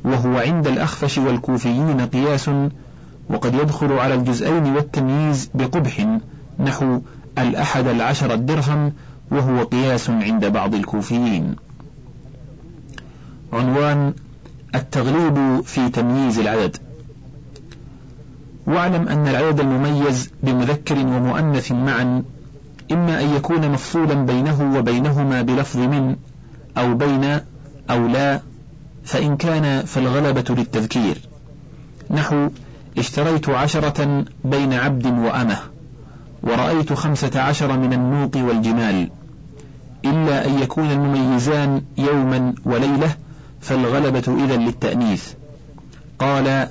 وهو 0.04 0.38
عند 0.38 0.66
الأخفش 0.66 1.18
والكوفيين 1.18 2.00
قياس 2.00 2.50
وقد 3.30 3.54
يدخل 3.54 3.92
على 3.92 4.14
الجزئين 4.14 4.66
والتمييز 4.66 5.50
بقبح 5.54 6.18
نحو 6.58 7.00
الأحد 7.38 7.86
العشر 7.86 8.34
الدرهم 8.34 8.92
وهو 9.30 9.62
قياس 9.62 10.10
عند 10.10 10.44
بعض 10.44 10.74
الكوفيين. 10.74 11.56
عنوان 13.52 14.14
التغليب 14.74 15.60
في 15.60 15.88
تمييز 15.88 16.38
العدد. 16.38 16.76
واعلم 18.66 19.08
أن 19.08 19.28
العدد 19.28 19.60
المميز 19.60 20.30
بمذكر 20.42 20.98
ومؤنث 20.98 21.72
معا 21.72 22.22
إما 22.92 23.20
أن 23.20 23.34
يكون 23.36 23.70
مفصولا 23.70 24.14
بينه 24.14 24.78
وبينهما 24.78 25.42
بلفظ 25.42 25.78
من 25.78 26.16
أو 26.78 26.94
بين 26.94 27.40
أو 27.90 28.06
لا 28.06 28.40
فإن 29.04 29.36
كان 29.36 29.84
فالغلبة 29.84 30.54
للتذكير. 30.54 31.18
نحو 32.10 32.48
اشتريت 32.98 33.48
عشرة 33.48 34.24
بين 34.44 34.72
عبد 34.72 35.06
وأمه 35.06 35.58
ورأيت 36.42 36.92
خمسة 36.92 37.40
عشر 37.40 37.78
من 37.78 37.92
النوق 37.92 38.36
والجمال. 38.36 39.10
إلا 40.04 40.46
أن 40.46 40.58
يكون 40.58 40.90
المميزان 40.90 41.82
يوما 41.98 42.54
وليلة 42.64 43.14
فالغلبة 43.60 44.44
إذا 44.44 44.56
للتأنيث. 44.56 45.32
قال 46.18 46.68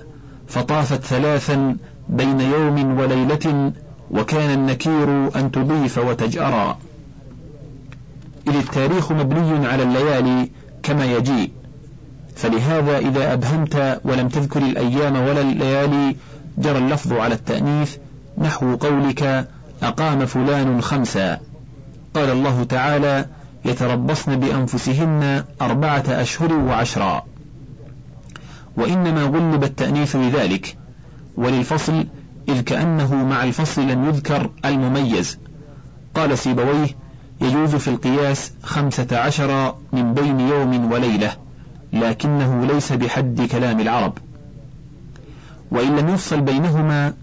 فطافت 0.51 1.03
ثلاثا 1.03 1.75
بين 2.10 2.41
يوم 2.41 3.00
وليلة 3.00 3.72
وكان 4.12 4.53
النكير 4.53 5.36
أن 5.36 5.51
تضيف 5.51 5.98
وتجأرا. 5.98 6.77
إذ 8.48 8.55
التاريخ 8.55 9.12
مبني 9.12 9.67
على 9.67 9.84
الليالي 9.84 10.50
كما 10.84 11.05
يجيء. 11.05 11.51
فلهذا 12.36 12.98
إذا 12.98 13.34
أبهمت 13.34 14.01
ولم 14.05 14.27
تذكر 14.27 14.60
الأيام 14.60 15.15
ولا 15.15 15.41
الليالي 15.41 16.15
جرى 16.58 16.77
اللفظ 16.77 17.13
على 17.13 17.36
التأنيث 17.36 17.96
نحو 18.38 18.75
قولك 18.75 19.48
أقام 19.84 20.25
فلان 20.25 20.81
خمسا. 20.81 21.39
قال 22.13 22.29
الله 22.29 22.63
تعالى 22.63 23.25
يتربصن 23.65 24.36
بأنفسهن 24.36 25.43
أربعة 25.62 26.03
أشهر 26.08 26.53
وعشرا. 26.53 27.31
وإنما 28.78 29.24
غلب 29.24 29.63
التأنيث 29.63 30.16
لذلك 30.16 30.78
وللفصل 31.38 32.06
إذ 32.50 32.62
كأنه 32.62 33.16
مع 33.16 33.44
الفصل 33.44 33.88
لم 33.88 34.06
يذكر 34.06 34.50
المميز. 34.66 35.38
قال 36.16 36.38
سيبويه 36.38 36.88
يجوز 37.42 37.75
في 37.75 37.88
القياس 37.88 38.51
خمسة 38.63 39.08
عشر 39.18 39.75
من 39.94 40.13
بين 40.13 40.40
يوم 40.40 40.92
وليلة 40.92 41.32
لكنه 41.94 42.66
ليس 42.66 42.94
بحد 42.94 43.42
كلام 43.42 43.80
العرب. 43.80 44.18
وإن 45.72 45.96
لم 45.96 46.10
يفصل 46.10 46.42
بينهما 46.42 47.13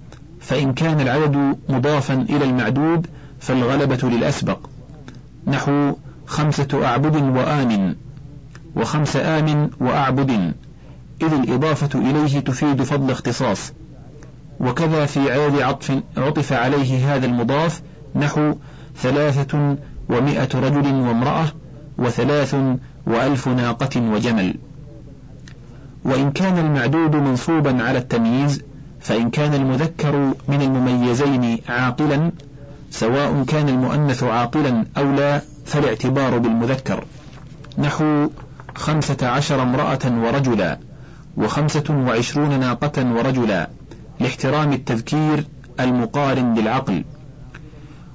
فإن 0.41 0.75
كان 0.75 1.01
العدد 1.01 1.57
مضافا 1.69 2.15
إلى 2.15 2.45
المعدود 2.45 3.07
فالغلبة 3.41 4.09
للأسبق. 4.09 4.59
نحو 5.47 5.93
خمسة 6.27 6.85
أعبد 6.85 7.17
وآن 7.17 7.97
وخمس 8.77 9.17
آن 9.17 9.71
وأعبد. 9.81 10.55
إذ 11.23 11.33
الإضافة 11.33 11.99
إليه 11.99 12.41
تفيد 12.41 12.83
فضل 12.83 13.11
اختصاص. 13.11 13.73
وكذا 14.61 15.07
في 15.07 15.33
عدد 15.33 15.61
عطف 15.61 16.01
عطف 16.17 16.53
عليه 16.53 17.15
هذا 17.15 17.27
المضاف 17.27 17.83
نحو 18.15 18.55
ثلاثة 18.97 19.77
ومائة 20.09 20.49
رجل 20.55 20.95
وامرأة 20.95 21.47
وثلاث 21.99 22.57
وألف 23.07 23.49
ناقة 23.49 24.01
وجمل. 24.01 24.55
وإن 26.05 26.31
كان 26.31 26.59
المعدود 26.59 27.17
منصوبا 27.17 27.83
على 27.83 27.99
التمييز 27.99 28.63
فإن 29.01 29.31
كان 29.31 29.55
المذكر 29.55 30.33
من 30.49 30.63
المميزين 30.63 31.59
عاقلا 31.69 32.33
سواء 32.91 33.45
كان 33.45 33.69
المؤنث 33.69 34.23
عاقلا 34.23 34.85
أو 34.97 35.13
لا 35.13 35.43
فالاعتبار 35.67 36.39
بالمذكر. 36.39 37.05
نحو 37.79 38.29
خمسة 38.77 39.29
عشر 39.29 39.63
امرأة 39.63 40.25
ورجلا. 40.25 40.88
وخمسة 41.39 41.85
وعشرون 41.91 42.61
ناقة 42.61 43.15
ورجلا 43.15 43.69
لاحترام 44.21 44.73
التذكير 44.73 45.45
المقارن 45.81 46.55
للعقل 46.55 47.05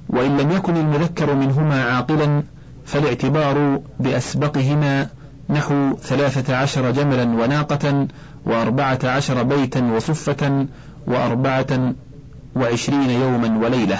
وإن 0.08 0.36
لم 0.36 0.50
يكن 0.50 0.76
المذكر 0.76 1.34
منهما 1.34 1.82
عاقلا 1.84 2.42
فالاعتبار 2.84 3.80
بأسبقهما 4.00 5.08
نحو 5.50 5.96
ثلاثة 5.96 6.56
عشر 6.56 6.90
جملا 6.90 7.24
وناقة 7.24 8.08
وأربعة 8.46 8.98
عشر 9.04 9.42
بيتا 9.42 9.82
وصفة 9.82 10.66
وأربعة 11.06 11.94
وعشرين 12.56 13.10
يوما 13.10 13.58
وليلة. 13.58 13.98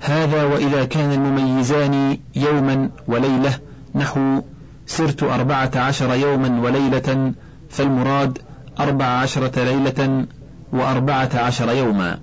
هذا 0.00 0.44
وإذا 0.44 0.84
كان 0.84 1.12
المميزان 1.12 2.18
يوما 2.36 2.90
وليلة 3.08 3.58
نحو 3.94 4.40
سرت 4.86 5.22
أربعة 5.22 5.70
عشر 5.76 6.14
يوما 6.14 6.60
وليلة 6.60 7.32
فالمراد 7.70 8.38
أربع 8.80 9.04
عشرة 9.04 9.64
ليلة 9.64 10.26
وأربعة 10.72 11.30
عشر 11.34 11.72
يوما 11.72 12.18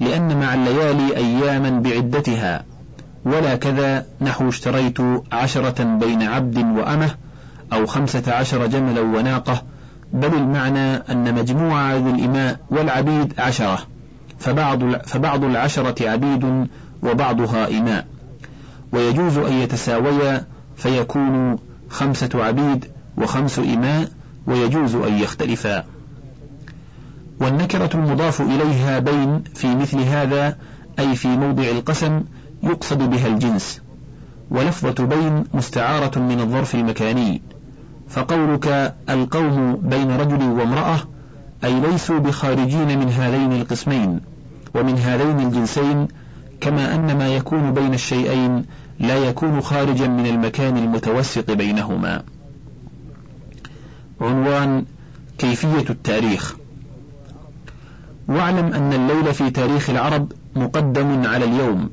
لأن 0.00 0.40
مع 0.40 0.54
الليالي 0.54 1.16
أياما 1.16 1.70
بعدتها 1.70 2.64
ولا 3.24 3.56
كذا 3.56 4.06
نحو 4.20 4.48
اشتريت 4.48 4.98
عشرة 5.32 5.84
بين 5.84 6.22
عبد 6.22 6.58
وأمه 6.58 7.10
أو 7.72 7.86
خمسة 7.86 8.34
عشر 8.34 8.66
جملا 8.66 9.00
وناقة 9.00 9.62
بل 10.12 10.34
المعنى 10.34 10.94
أن 10.96 11.34
مجموع 11.34 11.82
عدد 11.82 12.06
الإماء 12.06 12.58
والعبيد 12.70 13.34
عشرة 13.38 13.78
فبعض, 14.38 14.96
فبعض 14.96 15.44
العشرة 15.44 16.10
عبيد 16.10 16.68
وبعضها 17.02 17.68
إماء 17.68 18.06
ويجوز 18.92 19.38
أن 19.38 19.52
يتساويا 19.52 20.44
فيكون 20.76 21.58
خمسة 21.94 22.30
عبيد 22.34 22.84
وخمس 23.16 23.58
إماء 23.58 24.08
ويجوز 24.46 24.94
أن 24.94 25.18
يختلفا. 25.18 25.84
والنكرة 27.40 27.90
المضاف 27.94 28.40
إليها 28.40 28.98
بين 28.98 29.42
في 29.54 29.74
مثل 29.74 30.00
هذا 30.00 30.56
أي 30.98 31.16
في 31.16 31.28
موضع 31.28 31.62
القسم 31.62 32.22
يقصد 32.62 33.10
بها 33.10 33.26
الجنس. 33.26 33.80
ولفظة 34.50 35.04
بين 35.04 35.44
مستعارة 35.54 36.18
من 36.18 36.40
الظرف 36.40 36.74
المكاني. 36.74 37.42
فقولك 38.08 38.94
القوم 39.10 39.76
بين 39.76 40.16
رجل 40.16 40.42
وامرأة 40.42 40.98
أي 41.64 41.80
ليسوا 41.80 42.18
بخارجين 42.18 42.98
من 42.98 43.08
هذين 43.08 43.52
القسمين 43.52 44.20
ومن 44.74 44.98
هذين 44.98 45.40
الجنسين 45.40 46.08
كما 46.60 46.94
أن 46.94 47.18
ما 47.18 47.28
يكون 47.28 47.74
بين 47.74 47.94
الشيئين 47.94 48.64
لا 48.98 49.16
يكون 49.16 49.60
خارجا 49.60 50.06
من 50.08 50.26
المكان 50.26 50.76
المتوسط 50.76 51.50
بينهما. 51.50 52.22
عنوان 54.20 54.84
كيفية 55.38 55.90
التاريخ. 55.90 56.56
واعلم 58.28 58.72
أن 58.72 58.92
الليل 58.92 59.34
في 59.34 59.50
تاريخ 59.50 59.90
العرب 59.90 60.32
مقدم 60.56 61.26
على 61.26 61.44
اليوم 61.44 61.90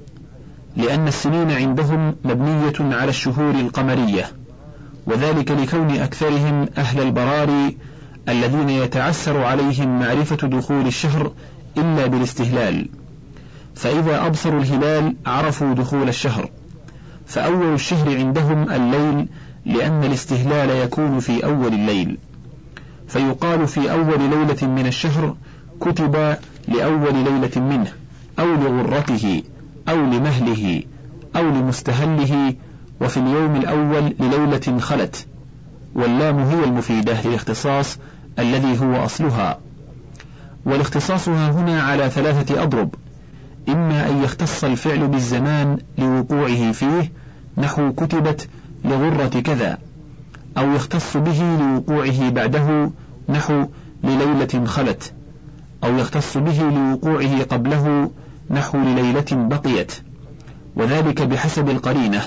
لأن 0.77 1.07
السنين 1.07 1.51
عندهم 1.51 2.15
مبنية 2.25 2.95
على 2.95 3.09
الشهور 3.09 3.51
القمرية 3.51 4.25
وذلك 5.05 5.51
لكون 5.51 5.91
أكثرهم 5.91 6.69
أهل 6.77 7.01
البراري 7.01 7.77
الذين 8.29 8.69
يتعسر 8.69 9.43
عليهم 9.43 9.99
معرفة 9.99 10.47
دخول 10.47 10.87
الشهر 10.87 11.31
إلا 11.77 12.05
بالاستهلال. 12.05 12.89
فإذا 13.75 14.25
أبصروا 14.25 14.61
الهلال 14.61 15.15
عرفوا 15.25 15.73
دخول 15.73 16.09
الشهر. 16.09 16.49
فأول 17.31 17.73
الشهر 17.73 18.17
عندهم 18.17 18.71
الليل 18.71 19.27
لأن 19.65 20.03
الاستهلال 20.03 20.69
يكون 20.69 21.19
في 21.19 21.45
أول 21.45 21.73
الليل. 21.73 22.17
فيقال 23.07 23.67
في 23.67 23.91
أول 23.91 24.19
ليلة 24.19 24.67
من 24.67 24.87
الشهر 24.87 25.35
كتب 25.79 26.35
لأول 26.67 27.15
ليلة 27.15 27.51
منه 27.55 27.93
أو 28.39 28.45
لغرته 28.45 29.43
أو 29.89 29.95
لمهله 29.95 30.83
أو 31.35 31.49
لمستهله 31.49 32.53
وفي 33.01 33.17
اليوم 33.17 33.55
الأول 33.55 34.13
لليلة 34.19 34.79
خلت. 34.79 35.27
واللام 35.95 36.39
هي 36.39 36.63
المفيدة 36.63 37.21
للاختصاص 37.25 37.97
الذي 38.39 38.79
هو 38.79 39.05
أصلها. 39.05 39.59
والاختصاص 40.65 41.29
هنا 41.29 41.81
على 41.81 42.09
ثلاثة 42.09 42.63
أضرب. 42.63 42.95
إما 43.69 44.09
أن 44.09 44.23
يختص 44.23 44.63
الفعل 44.63 45.07
بالزمان 45.07 45.77
لوقوعه 45.97 46.71
فيه 46.71 47.11
نحو 47.57 47.93
كتبت 47.93 48.49
لغرة 48.85 49.39
كذا 49.39 49.77
أو 50.57 50.71
يختص 50.71 51.17
به 51.17 51.57
لوقوعه 51.59 52.29
بعده 52.29 52.91
نحو 53.29 53.65
لليلة 54.03 54.65
خلت 54.65 55.13
أو 55.83 55.97
يختص 55.97 56.37
به 56.37 56.61
لوقوعه 56.61 57.43
قبله 57.43 58.11
نحو 58.49 58.77
لليلة 58.77 59.25
بقيت. 59.31 59.93
وذلك 60.75 61.21
بحسب 61.21 61.69
القرينة 61.69 62.21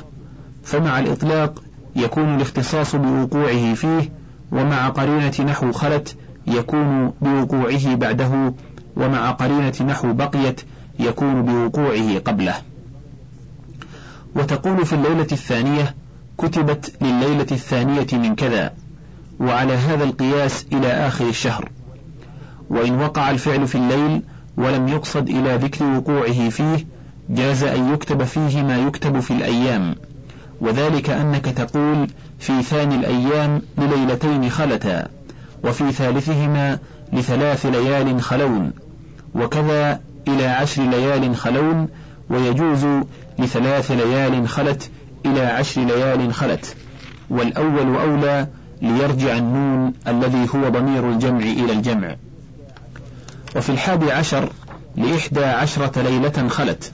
فمع 0.62 0.98
الإطلاق 0.98 1.62
يكون 1.96 2.34
الاختصاص 2.34 2.96
بوقوعه 2.96 3.74
فيه 3.74 4.12
ومع 4.52 4.88
قرينة 4.88 5.32
نحو 5.40 5.72
خلت 5.72 6.16
يكون 6.46 7.12
بوقوعه 7.22 7.94
بعده 7.94 8.54
ومع 8.96 9.30
قرينة 9.30 9.72
نحو 9.86 10.12
بقيت 10.12 10.60
يكون 10.98 11.42
بوقوعه 11.42 12.18
قبله. 12.18 12.54
وتقول 14.36 14.86
في 14.86 14.92
الليلة 14.92 15.26
الثانية 15.32 15.94
كتبت 16.38 16.92
لليلة 17.00 17.46
الثانية 17.52 18.06
من 18.12 18.34
كذا 18.34 18.72
وعلى 19.40 19.72
هذا 19.72 20.04
القياس 20.04 20.66
إلى 20.72 20.86
آخر 20.86 21.28
الشهر. 21.28 21.70
وإن 22.70 23.00
وقع 23.00 23.30
الفعل 23.30 23.66
في 23.66 23.74
الليل 23.74 24.22
ولم 24.56 24.88
يقصد 24.88 25.28
إلى 25.28 25.56
ذكر 25.56 25.84
وقوعه 25.84 26.48
فيه 26.48 26.86
جاز 27.30 27.62
أن 27.62 27.94
يكتب 27.94 28.24
فيه 28.24 28.62
ما 28.62 28.76
يكتب 28.78 29.20
في 29.20 29.30
الأيام. 29.30 29.94
وذلك 30.60 31.10
أنك 31.10 31.44
تقول 31.44 32.08
في 32.38 32.62
ثاني 32.62 32.94
الأيام 32.94 33.62
لليلتين 33.78 34.50
خلتا 34.50 35.08
وفي 35.64 35.92
ثالثهما 35.92 36.78
لثلاث 37.12 37.66
ليال 37.66 38.22
خلون 38.22 38.72
وكذا 39.34 40.00
إلى 40.28 40.46
عشر 40.46 40.82
ليال 40.82 41.36
خلون 41.36 41.88
ويجوز 42.30 42.86
لثلاث 43.38 43.90
ليال 43.90 44.48
خلت 44.48 44.90
إلى 45.26 45.40
عشر 45.40 45.80
ليال 45.84 46.34
خلت. 46.34 46.76
والأول 47.30 47.96
أولى 47.96 48.46
ليرجع 48.82 49.36
النون 49.36 49.92
الذي 50.08 50.48
هو 50.54 50.68
ضمير 50.68 51.10
الجمع 51.10 51.38
إلى 51.38 51.72
الجمع. 51.72 52.16
وفي 53.56 53.70
الحادي 53.70 54.12
عشر 54.12 54.52
لإحدى 54.96 55.44
عشرة 55.44 56.02
ليلة 56.02 56.48
خلت 56.48 56.92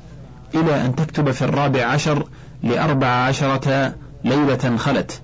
إلى 0.55 0.85
أن 0.85 0.95
تكتب 0.95 1.31
في 1.31 1.43
الرابع 1.43 1.85
عشر 1.85 2.29
لأربع 2.63 3.07
عشرة 3.07 3.95
ليلة 4.25 4.77
خلت. 4.77 5.21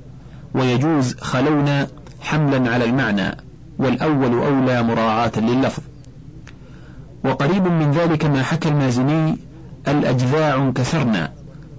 ويجوز 0.55 1.16
خلونا 1.21 1.87
حملا 2.21 2.73
على 2.73 2.85
المعنى 2.85 3.37
والأول 3.79 4.33
أولى 4.33 4.83
مراعاة 4.83 5.33
لللفظ. 5.37 5.83
وقريب 7.26 7.66
من 7.66 7.90
ذلك 7.90 8.24
ما 8.24 8.42
حكى 8.42 8.68
المازني 8.68 9.38
الأجذاع 9.88 10.54
انكسرنا 10.54 11.32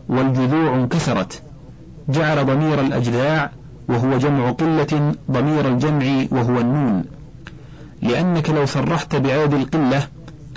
والجذوع 0.10 0.76
انكسرت. 0.76 1.42
جعل 2.10 2.46
ضمير 2.46 2.82
الأجذاع 2.82 3.52
وهو 3.88 4.18
جمع 4.18 4.52
قلة 4.52 5.16
ضمير 5.32 5.68
الجمع 5.68 6.26
وهو 6.32 6.60
النون. 6.60 7.04
لأنك 8.02 8.50
لو 8.50 8.66
صرحت 8.66 9.16
بعاد 9.16 9.54
القلة 9.54 10.08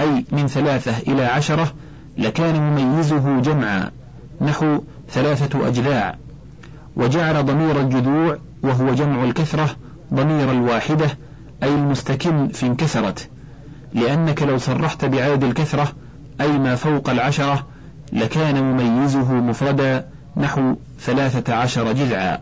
أي 0.01 0.25
من 0.33 0.47
ثلاثة 0.47 1.13
إلى 1.13 1.25
عشرة 1.25 1.73
لكان 2.19 2.55
مميزه 2.61 3.41
جمعا 3.41 3.91
نحو 4.41 4.81
ثلاثة 5.11 5.69
أجذاع. 5.69 6.17
وجعل 6.97 7.47
ضمير 7.47 7.81
الجذوع 7.81 8.39
وهو 8.63 8.95
جمع 8.95 9.25
الكثرة 9.25 9.69
ضمير 10.15 10.51
الواحدة 10.51 11.19
أي 11.63 11.75
المستكن 11.75 12.49
في 12.49 12.67
انكسرت. 12.67 13.30
لأنك 13.95 14.43
لو 14.43 14.59
صرحت 14.59 15.05
بعاد 15.05 15.45
الكثرة 15.45 15.93
أي 16.41 16.59
ما 16.59 16.75
فوق 16.75 17.11
العشرة 17.11 17.67
لكان 18.13 18.63
مميزه 18.63 19.33
مفردا 19.33 20.07
نحو 20.37 20.75
ثلاثة 21.01 21.55
عشر 21.55 21.93
جذعا. 21.93 22.39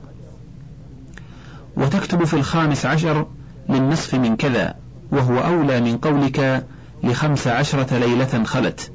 وتكتب 1.77 2.25
في 2.25 2.35
الخامس 2.35 2.87
عشر 2.87 3.27
للنصف 3.69 4.15
من 4.15 4.37
كذا 4.37 4.75
وهو 5.11 5.39
أولى 5.39 5.81
من 5.81 5.99
قولك 5.99 6.67
لخمس 7.03 7.47
عشرة 7.47 7.99
ليلة 7.99 8.45
خلت 8.45 8.93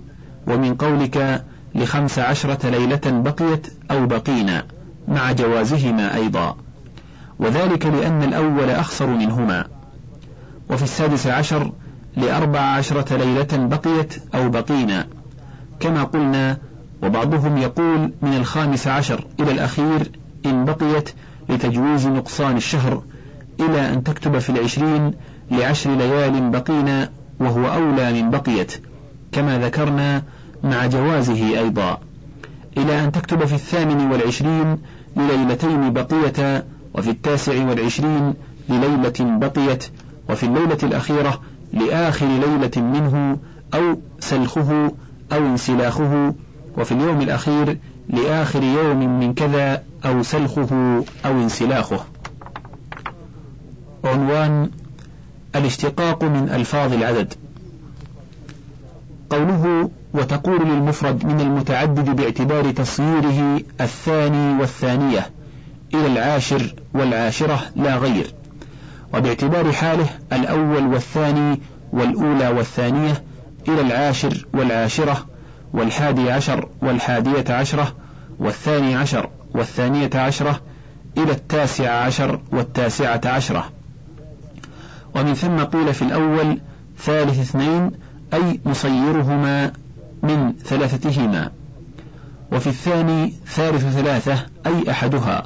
ومن 0.47 0.75
قولك 0.75 1.43
لخمس 1.75 2.19
عشرة 2.19 2.69
ليلة 2.69 3.01
بقيت 3.05 3.67
أو 3.91 4.05
بقينا 4.05 4.65
مع 5.07 5.31
جوازهما 5.31 6.15
أيضا. 6.15 6.57
وذلك 7.39 7.85
لأن 7.85 8.23
الأول 8.23 8.69
أخصر 8.69 9.07
منهما. 9.07 9.65
وفي 10.69 10.83
السادس 10.83 11.27
عشر 11.27 11.71
لأربع 12.17 12.59
عشرة 12.59 13.17
ليلة 13.17 13.67
بقيت 13.67 14.13
أو 14.35 14.49
بقينا 14.49 15.07
كما 15.79 16.03
قلنا 16.03 16.57
وبعضهم 17.03 17.57
يقول 17.57 18.11
من 18.21 18.33
الخامس 18.37 18.87
عشر 18.87 19.27
إلى 19.39 19.51
الأخير 19.51 20.11
إن 20.45 20.65
بقيت 20.65 21.09
لتجويز 21.49 22.07
نقصان 22.07 22.57
الشهر 22.57 23.03
إلى 23.59 23.93
أن 23.93 24.03
تكتب 24.03 24.39
في 24.39 24.49
العشرين 24.49 25.13
لعشر 25.51 25.95
ليال 25.95 26.49
بقينا 26.49 27.09
وهو 27.39 27.73
أولى 27.73 28.13
من 28.13 28.29
بقيت 28.29 28.73
كما 29.31 29.59
ذكرنا 29.59 30.23
مع 30.63 30.85
جوازه 30.85 31.59
أيضا. 31.59 31.97
إلى 32.77 33.03
أن 33.03 33.11
تكتب 33.11 33.45
في 33.45 33.53
الثامن 33.53 34.11
والعشرين 34.11 34.77
لليلتين 35.17 35.93
بقية 35.93 36.65
وفي 36.93 37.09
التاسع 37.09 37.67
والعشرين 37.69 38.33
لليلة 38.69 39.13
بقيت 39.19 39.83
وفي 40.29 40.45
الليلة 40.45 40.77
الأخيرة 40.83 41.41
لآخر 41.73 42.25
ليلة 42.27 42.71
منه 42.77 43.37
أو 43.73 43.97
سلخه 44.19 44.91
أو 45.33 45.45
انسلاخه 45.45 46.33
وفي 46.77 46.91
اليوم 46.91 47.21
الأخير 47.21 47.77
لآخر 48.09 48.63
يوم 48.63 49.19
من 49.19 49.33
كذا 49.33 49.83
أو 50.05 50.23
سلخه 50.23 51.03
أو 51.25 51.31
انسلاخه. 51.31 52.05
عنوان 54.05 54.69
الاشتقاق 55.55 56.23
من 56.23 56.49
ألفاظ 56.49 56.93
العدد. 56.93 57.33
قوله 59.29 59.89
وتقول 60.13 60.67
للمفرد 60.69 61.25
من 61.25 61.41
المتعدد 61.41 62.15
باعتبار 62.15 62.71
تصييره 62.71 63.61
الثاني 63.81 64.59
والثانية 64.59 65.29
إلى 65.93 66.07
العاشر 66.07 66.75
والعاشرة 66.93 67.61
لا 67.75 67.97
غير. 67.97 68.33
وباعتبار 69.13 69.71
حاله 69.71 70.09
الأول 70.33 70.87
والثاني 70.87 71.61
والأولى 71.93 72.47
والثانية 72.47 73.23
إلى 73.67 73.81
العاشر 73.81 74.45
والعاشرة 74.53 75.25
والحادي 75.73 76.31
عشر 76.31 76.69
والحادية 76.81 77.53
عشرة 77.53 77.95
والثاني 78.39 78.95
عشر 78.95 79.29
والثانية 79.53 80.09
عشرة 80.15 80.61
إلى 81.17 81.31
التاسع 81.31 81.91
عشر 81.91 82.39
والتاسعة 82.51 83.21
عشرة. 83.25 83.69
ومن 85.15 85.33
ثم 85.33 85.59
قيل 85.63 85.93
في 85.93 86.01
الأول 86.01 86.59
ثالث 86.99 87.39
اثنين 87.39 87.91
أي 88.33 88.59
مصيرهما 88.65 89.71
من 90.23 90.53
ثلاثتهما. 90.65 91.51
وفي 92.51 92.67
الثاني 92.67 93.33
ثالث 93.47 93.85
ثلاثة 93.95 94.45
أي 94.65 94.91
أحدها. 94.91 95.45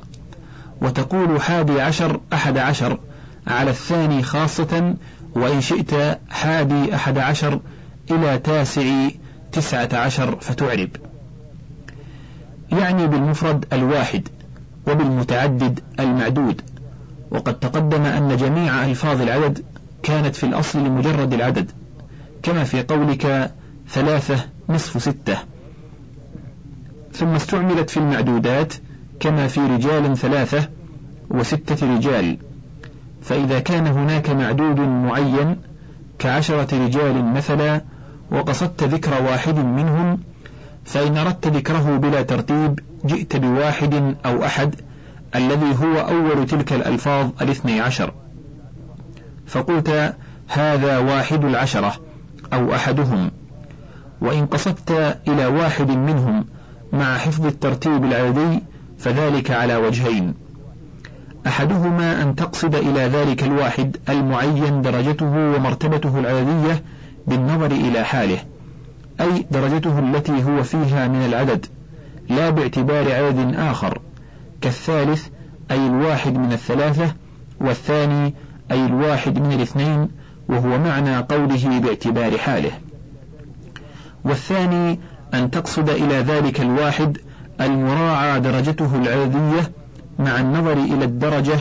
وتقول 0.82 1.42
حادي 1.42 1.82
عشر 1.82 2.20
أحد 2.34 2.58
عشر 2.58 2.98
على 3.48 3.70
الثاني 3.70 4.24
خاصة 4.24 4.96
وإن 5.36 5.62
شئت 5.62 6.20
حادي 6.30 6.96
أحد 6.96 7.18
عشر 7.18 7.60
إلى 8.12 8.38
تاسع 8.38 9.10
تسعة 9.52 9.90
عشر 9.94 10.36
فتعرب. 10.36 10.90
يعني 12.72 13.08
بالمفرد 13.08 13.66
الواحد 13.74 14.28
وبالمتعدد 14.88 15.80
المعدود. 16.00 16.62
وقد 17.32 17.60
تقدم 17.60 18.02
أن 18.02 18.38
جميع 18.38 18.86
ألفاظ 18.86 19.22
العدد 19.22 19.64
كانت 20.04 20.36
في 20.36 20.44
الأصل 20.46 20.80
لمجرد 20.80 21.34
العدد 21.34 21.72
كما 22.44 22.64
في 22.64 22.84
قولك 22.84 23.52
ثلاثة 23.90 24.46
نصف 24.70 25.02
ستة. 25.02 25.38
ثم 27.14 27.28
استعملت 27.28 27.90
في 27.90 27.98
المعدودات 27.98 28.74
كما 29.20 29.48
في 29.48 29.60
رجال 29.60 30.18
ثلاثة 30.18 30.70
وستة 31.30 31.96
رجال. 31.96 32.38
فإذا 33.28 33.60
كان 33.60 33.88
هناك 33.88 34.30
معدود 34.30 34.80
معين 34.80 35.58
كعشرة 36.20 36.86
رجال 36.86 37.26
مثلا 37.26 37.82
وقصدت 38.32 38.84
ذكر 38.84 39.24
واحد 39.24 39.56
منهم 39.56 40.20
فإن 40.86 41.18
أردت 41.18 41.48
ذكره 41.48 41.98
بلا 41.98 42.22
ترتيب 42.22 42.80
جئت 43.06 43.36
بواحد 43.36 44.16
أو 44.26 44.46
أحد 44.46 44.76
الذي 45.36 45.76
هو 45.84 46.00
أول 46.00 46.46
تلك 46.46 46.74
الألفاظ 46.74 47.30
الاثني 47.42 47.82
عشر. 47.82 48.14
فقلت 49.48 50.16
هذا 50.48 50.98
واحد 50.98 51.46
العشرة 51.46 51.94
أو 52.54 52.76
أحدهم. 52.76 53.32
وإن 54.22 54.46
قصدت 54.46 55.18
إلى 55.28 55.46
واحد 55.46 55.92
منهم 55.92 56.46
مع 56.94 57.18
حفظ 57.18 57.46
الترتيب 57.46 58.06
العادي 58.06 58.64
فذلك 59.00 59.52
على 59.52 59.76
وجهين. 59.76 60.47
أحدهما 61.48 62.22
أن 62.22 62.36
تقصد 62.36 62.76
إلى 62.76 63.00
ذلك 63.00 63.44
الواحد 63.44 63.98
المعين 64.10 64.82
درجته 64.82 65.56
ومرتبته 65.56 66.20
العددية 66.20 66.84
بالنظر 67.28 67.72
إلى 67.72 68.04
حاله 68.04 68.40
أي 69.22 69.46
درجته 69.52 70.00
التي 70.00 70.44
هو 70.44 70.64
فيها 70.64 71.08
من 71.08 71.26
العدد 71.26 71.66
لا 72.30 72.50
باعتبار 72.50 73.14
عدد 73.14 73.56
آخر 73.56 74.02
كالثالث 74.62 75.28
أي 75.72 75.88
الواحد 75.88 76.38
من 76.38 76.54
الثلاثة 76.54 77.14
والثاني 77.62 78.34
أي 78.72 78.86
الواحد 78.86 79.40
من 79.40 79.52
الاثنين 79.52 80.10
وهو 80.50 80.78
معنى 80.78 81.18
قوله 81.18 81.80
باعتبار 81.80 82.38
حاله. 82.38 82.72
والثاني 84.24 85.00
أن 85.34 85.52
تقصد 85.52 85.90
إلى 85.90 86.16
ذلك 86.16 86.62
الواحد 86.62 87.18
المراعى 87.62 88.40
درجته 88.40 88.96
العددية 88.96 89.72
مع 90.20 90.40
النظر 90.40 90.74
إلى 90.74 91.06
الدرجة 91.06 91.60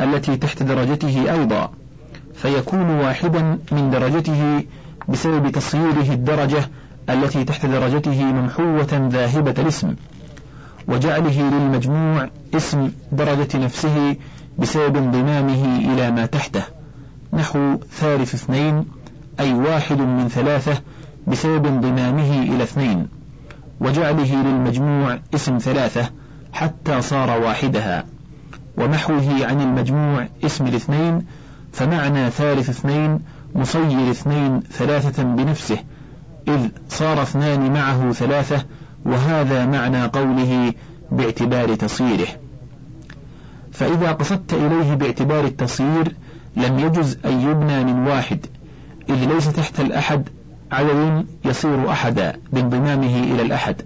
التي 0.00 0.36
تحت 0.36 0.62
درجته 0.62 1.32
أيضا 1.32 1.70
فيكون 2.34 2.90
واحدا 2.90 3.58
من 3.72 3.90
درجته 3.90 4.64
بسبب 5.08 5.50
تصييره 5.50 6.12
الدرجة 6.12 6.68
التي 7.10 7.44
تحت 7.44 7.66
درجته 7.66 8.24
ممحوة 8.24 9.08
ذاهبة 9.12 9.54
الاسم 9.58 9.94
وجعله 10.88 11.50
للمجموع 11.50 12.28
اسم 12.54 12.92
درجة 13.12 13.58
نفسه 13.58 14.16
بسبب 14.58 14.96
انضمامه 14.96 15.78
إلى 15.78 16.10
ما 16.10 16.26
تحته 16.26 16.62
نحو 17.32 17.76
ثالث 17.90 18.34
اثنين 18.34 18.84
أي 19.40 19.52
واحد 19.52 19.98
من 19.98 20.28
ثلاثة 20.28 20.82
بسبب 21.26 21.66
انضمامه 21.66 22.42
إلى 22.42 22.62
اثنين 22.62 23.08
وجعله 23.80 24.42
للمجموع 24.42 25.18
اسم 25.34 25.58
ثلاثة 25.58 26.10
حتى 26.52 27.02
صار 27.02 27.40
واحدها. 27.40 28.04
ومحوه 28.78 29.46
عن 29.46 29.60
المجموع 29.60 30.28
اسم 30.44 30.66
الاثنين 30.66 31.26
فمعنى 31.72 32.30
ثالث 32.30 32.68
اثنين 32.68 33.20
مصير 33.54 34.10
اثنين 34.10 34.60
ثلاثة 34.60 35.22
بنفسه 35.22 35.78
إذ 36.48 36.68
صار 36.88 37.22
اثنان 37.22 37.72
معه 37.72 38.12
ثلاثة 38.12 38.64
وهذا 39.04 39.66
معنى 39.66 40.04
قوله 40.04 40.74
باعتبار 41.12 41.74
تصيره. 41.74 42.28
فإذا 43.72 44.12
قصدت 44.12 44.54
إليه 44.54 44.94
باعتبار 44.94 45.44
التصير 45.44 46.14
لم 46.56 46.78
يجز 46.78 47.18
أن 47.24 47.40
يبنى 47.40 47.84
من 47.84 48.06
واحد 48.08 48.46
إذ 49.10 49.34
ليس 49.34 49.52
تحت 49.52 49.80
الأحد 49.80 50.28
عدد 50.72 51.26
يصير 51.44 51.90
أحدا 51.90 52.36
بانضمامه 52.52 53.22
إلى 53.22 53.42
الأحد. 53.42 53.82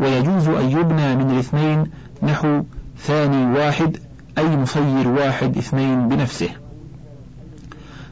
ويجوز 0.00 0.48
أن 0.48 0.70
يبنى 0.70 1.16
من 1.16 1.30
الاثنين 1.30 1.84
نحو 2.22 2.62
ثاني 2.98 3.58
واحد 3.58 3.96
أي 4.38 4.56
مصير 4.56 5.08
واحد 5.08 5.56
اثنين 5.56 6.08
بنفسه. 6.08 6.48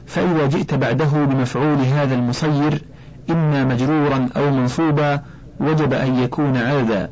فإذا 0.05 0.47
جئت 0.47 0.73
بعده 0.73 1.25
بمفعول 1.25 1.77
هذا 1.77 2.15
المصير 2.15 2.81
إما 3.29 3.63
مجرورا 3.63 4.29
أو 4.37 4.51
منصوبا 4.51 5.21
وجب 5.59 5.93
أن 5.93 6.15
يكون 6.15 6.57
عددا 6.57 7.09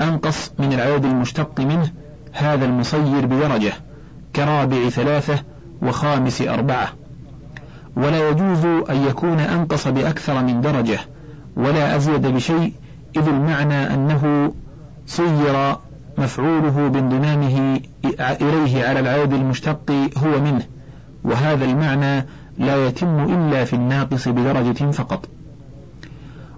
أنقص 0.00 0.52
من 0.58 0.72
العدد 0.72 1.04
المشتق 1.04 1.60
منه 1.60 1.90
هذا 2.32 2.64
المصير 2.64 3.26
بدرجة 3.26 3.72
كرابع 4.36 4.88
ثلاثة 4.88 5.42
وخامس 5.82 6.42
أربعة. 6.42 6.88
ولا 7.96 8.28
يجوز 8.28 8.64
أن 8.90 9.06
يكون 9.08 9.40
أنقص 9.40 9.88
بأكثر 9.88 10.42
من 10.42 10.60
درجة 10.60 10.98
ولا 11.56 11.96
أزيد 11.96 12.26
بشيء 12.26 12.72
إذ 13.16 13.28
المعنى 13.28 13.94
أنه 13.94 14.52
صير 15.06 15.76
مفعوله 16.18 16.88
بانضمامه 16.88 17.80
إليه 18.20 18.86
على 18.86 19.00
العدد 19.00 19.32
المشتق 19.32 19.90
هو 20.16 20.40
منه 20.40 20.62
وهذا 21.24 21.64
المعنى 21.64 22.26
لا 22.58 22.86
يتم 22.86 23.18
إلا 23.18 23.64
في 23.64 23.72
الناقص 23.72 24.28
بدرجة 24.28 24.90
فقط. 24.90 25.28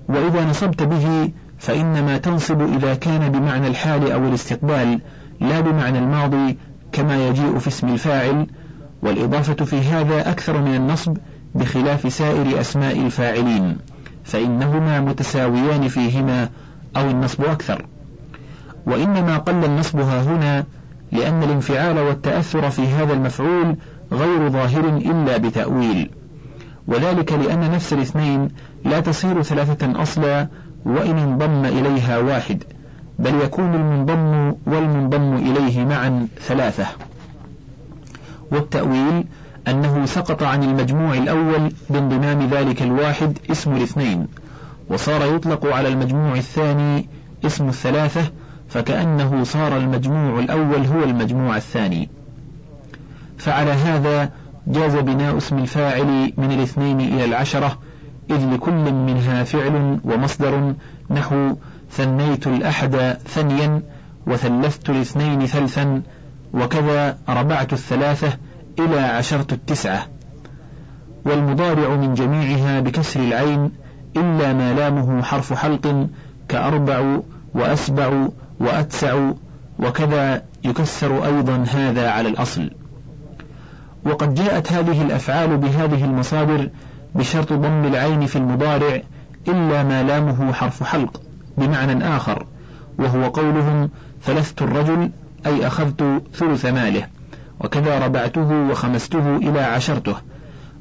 وإذا 0.08 0.44
نصبت 0.44 0.82
به 0.82 1.30
فإنما 1.58 2.18
تنصب 2.18 2.62
إذا 2.62 2.94
كان 2.94 3.32
بمعنى 3.32 3.66
الحال 3.66 4.12
أو 4.12 4.28
الاستقبال 4.28 5.00
لا 5.40 5.60
بمعنى 5.60 5.98
الماضي 5.98 6.58
كما 6.92 7.28
يجيء 7.28 7.58
في 7.58 7.68
اسم 7.68 7.88
الفاعل 7.88 8.46
والإضافة 9.02 9.64
في 9.64 9.76
هذا 9.80 10.30
أكثر 10.30 10.62
من 10.62 10.74
النصب 10.74 11.16
بخلاف 11.54 12.12
سائر 12.12 12.60
أسماء 12.60 13.00
الفاعلين. 13.00 13.76
فإنهما 14.26 15.00
متساويان 15.00 15.88
فيهما 15.88 16.48
أو 16.96 17.10
النصب 17.10 17.44
أكثر. 17.44 17.86
وإنما 18.86 19.38
قل 19.38 19.64
النصب 19.64 19.98
ها 19.98 20.22
هنا 20.22 20.64
لأن 21.12 21.42
الانفعال 21.42 21.98
والتأثر 21.98 22.70
في 22.70 22.86
هذا 22.86 23.12
المفعول 23.12 23.76
غير 24.12 24.48
ظاهر 24.48 24.88
إلا 24.88 25.36
بتأويل. 25.36 26.10
وذلك 26.88 27.32
لأن 27.32 27.70
نفس 27.70 27.92
الاثنين 27.92 28.48
لا 28.84 29.00
تصير 29.00 29.42
ثلاثة 29.42 30.02
أصلا 30.02 30.48
وإن 30.84 31.18
انضم 31.18 31.64
إليها 31.64 32.18
واحد 32.18 32.62
بل 33.18 33.40
يكون 33.40 33.74
المنضم 33.74 34.54
والمنضم 34.66 35.34
إليه 35.34 35.84
معا 35.84 36.28
ثلاثة. 36.40 36.86
والتأويل 38.52 39.24
أنه 39.68 40.06
سقط 40.06 40.42
عن 40.42 40.62
المجموع 40.62 41.14
الأول 41.14 41.72
بانضمام 41.90 42.48
ذلك 42.48 42.82
الواحد 42.82 43.38
اسم 43.50 43.76
الاثنين 43.76 44.26
وصار 44.88 45.34
يطلق 45.34 45.66
على 45.66 45.88
المجموع 45.88 46.34
الثاني 46.34 47.08
اسم 47.46 47.68
الثلاثة 47.68 48.30
فكأنه 48.68 49.44
صار 49.44 49.76
المجموع 49.76 50.38
الأول 50.38 50.86
هو 50.86 51.04
المجموع 51.04 51.56
الثاني. 51.56 52.08
فعلى 53.38 53.70
هذا 53.70 54.30
جاز 54.66 54.96
بناء 54.96 55.36
اسم 55.36 55.58
الفاعل 55.58 56.32
من 56.36 56.52
الاثنين 56.52 57.00
إلى 57.00 57.24
العشرة 57.24 57.78
إذ 58.30 58.54
لكل 58.54 58.92
منها 58.92 59.44
فعل 59.44 59.98
ومصدر 60.04 60.74
نحو 61.10 61.54
ثنيت 61.90 62.46
الأحد 62.46 63.16
ثنيا 63.26 63.82
وثلثت 64.26 64.90
الاثنين 64.90 65.46
ثلثا 65.46 66.02
وكذا 66.54 67.18
ربعت 67.28 67.72
الثلاثة 67.72 68.32
إلى 68.78 68.98
عشرت 68.98 69.52
التسعة 69.52 70.06
والمضارع 71.24 71.96
من 71.96 72.14
جميعها 72.14 72.80
بكسر 72.80 73.20
العين 73.20 73.70
إلا 74.16 74.52
ما 74.52 74.74
لامه 74.74 75.22
حرف 75.22 75.52
حلق 75.52 76.08
كأربع 76.48 77.18
وأسبع 77.54 78.28
وأتسع 78.60 79.30
وكذا 79.78 80.42
يكسر 80.64 81.26
أيضا 81.26 81.64
هذا 81.70 82.10
على 82.10 82.28
الأصل. 82.28 82.70
وقد 84.04 84.34
جاءت 84.34 84.72
هذه 84.72 85.02
الأفعال 85.02 85.56
بهذه 85.56 86.04
المصادر 86.04 86.70
بشرط 87.14 87.52
ضم 87.52 87.84
العين 87.84 88.26
في 88.26 88.36
المضارع 88.36 89.02
إلا 89.48 89.82
ما 89.82 90.02
لامه 90.02 90.52
حرف 90.52 90.82
حلق 90.82 91.20
بمعنى 91.58 92.16
آخر 92.16 92.46
وهو 92.98 93.28
قولهم 93.28 93.90
ثلثت 94.22 94.62
الرجل 94.62 95.10
أي 95.46 95.66
أخذت 95.66 96.22
ثلث 96.34 96.64
ماله. 96.66 97.06
وكذا 97.60 98.06
ربعته 98.06 98.70
وخمسته 98.70 99.36
إلى 99.36 99.60
عشرته. 99.60 100.16